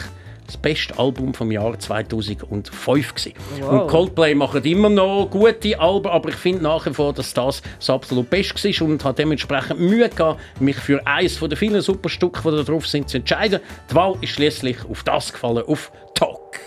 das 0.52 0.58
beste 0.58 0.98
Album 0.98 1.34
vom 1.34 1.52
Jahr 1.52 1.78
2005 1.78 3.16
gewesen. 3.16 3.34
Und 3.62 3.88
Coldplay 3.88 4.36
machen 4.36 4.64
immer 4.64 4.90
noch 4.90 5.28
gute 5.30 5.80
Alben, 5.80 6.08
aber 6.08 6.30
ich 6.30 6.36
finde 6.36 6.64
nach 6.64 6.86
wie 6.86 6.94
vor, 6.94 7.14
dass 7.14 7.34
das 7.34 7.62
das 7.80 7.90
absolut 7.90 8.30
Beste 8.30 8.70
war 8.70 8.88
und 8.88 9.04
habe 9.04 9.16
dementsprechend 9.16 9.80
Mühe 9.80 10.10
gehabt, 10.10 10.40
mich 10.60 10.78
für 10.78 11.06
eines 11.06 11.38
von 11.38 11.50
den 11.50 11.58
vielen 11.58 11.82
super 11.82 12.10
Stücken, 12.10 12.42
die 12.44 12.58
da 12.58 12.64
drauf 12.64 12.88
sind, 12.88 13.10
zu 13.10 13.18
entscheiden. 13.18 13.60
Die 13.90 13.96
Wahl 13.96 14.16
ist 14.22 14.32
schließlich 14.32 14.78
auf 14.90 15.04
das 15.04 15.32
gefallen, 15.32 15.64
auf 15.66 15.92
Talk. 16.14 16.60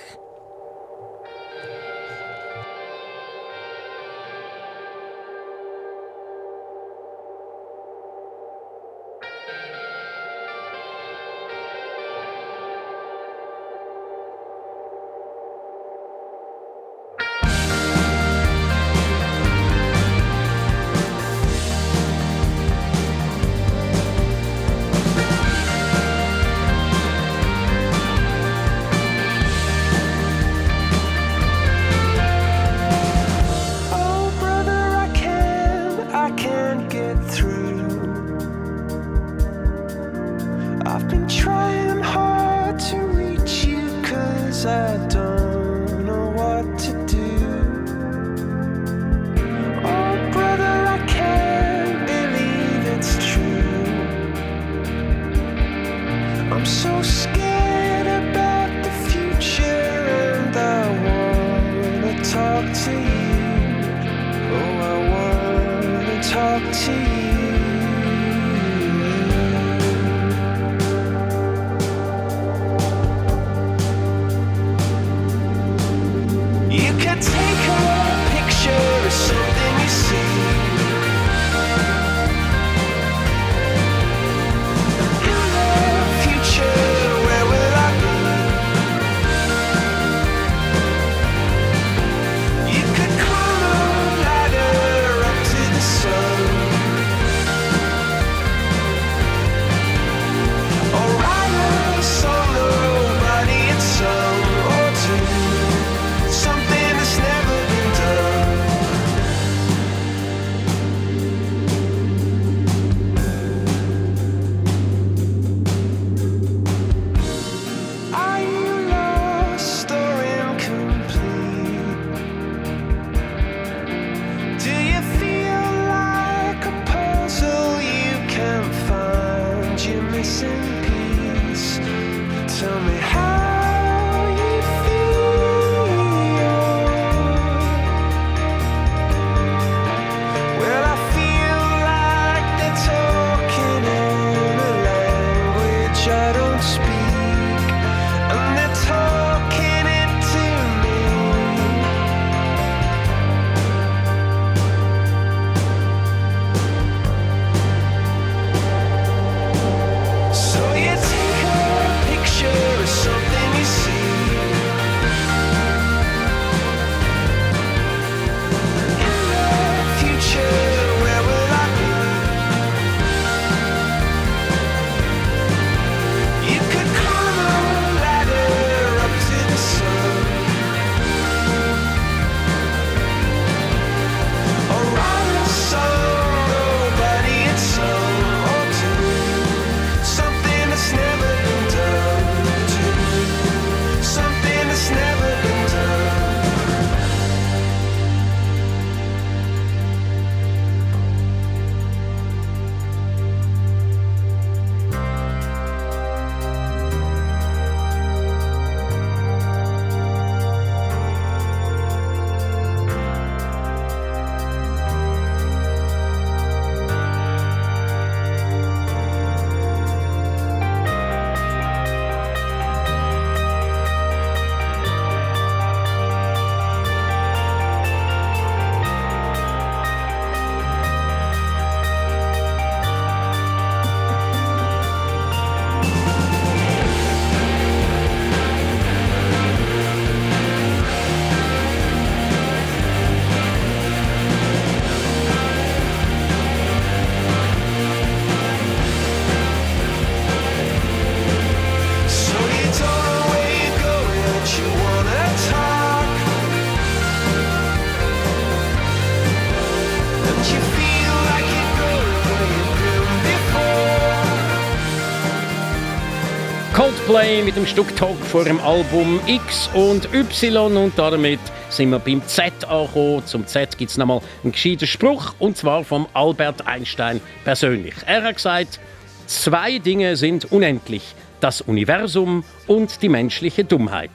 Coldplay 267.25 267.43
mit 267.43 267.57
dem 267.57 267.67
Stück 267.67 267.97
Talk 267.97 268.19
vor 268.19 268.45
dem 268.45 268.61
Album 268.61 269.19
X 269.27 269.71
und 269.73 270.13
Y 270.13 270.77
und 270.77 270.99
damit 270.99 271.41
sind 271.71 271.91
wir 271.91 271.99
beim 271.99 272.23
Z 272.27 272.53
angekommen. 272.69 273.25
Zum 273.25 273.47
Z 273.47 273.79
gibt 273.79 273.91
es 273.91 273.97
nochmal 273.97 274.21
einen 274.43 274.53
gescheiten 274.53 274.87
Spruch 274.87 275.35
und 275.39 275.57
zwar 275.57 275.85
vom 275.85 276.07
Albert 276.13 276.67
Einstein 276.67 277.21
persönlich. 277.45 277.95
Er 278.07 278.23
hat 278.23 278.37
gesagt, 278.37 278.79
zwei 279.27 279.79
Dinge 279.79 280.17
sind 280.17 280.53
unendlich. 280.53 281.15
Das 281.41 281.63
Universum 281.63 282.45
und 282.67 283.01
die 283.01 283.09
menschliche 283.09 283.65
Dummheit. 283.65 284.11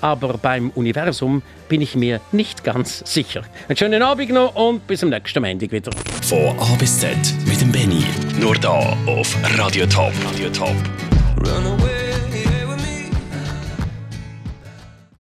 Aber 0.00 0.38
beim 0.38 0.70
Universum 0.70 1.42
bin 1.68 1.82
ich 1.82 1.94
mir 1.94 2.20
nicht 2.32 2.64
ganz 2.64 3.02
sicher. 3.04 3.42
Einen 3.68 3.76
schönen 3.76 4.02
Abend 4.02 4.30
noch 4.30 4.54
und 4.54 4.86
bis 4.86 5.00
zum 5.00 5.10
nächsten 5.10 5.42
Montag 5.42 5.70
wieder. 5.70 5.92
Von 6.22 6.58
A 6.58 6.74
bis 6.78 6.98
Z 6.98 7.16
mit 7.46 7.60
dem 7.60 7.72
Benny. 7.72 8.04
Nur 8.40 8.54
da 8.54 8.96
auf 9.06 9.36
Radio 9.58 9.86
Top. 9.86 10.12
Radio 10.26 10.48
Top. 10.50 10.74
Run 11.46 11.66
away. 11.66 11.83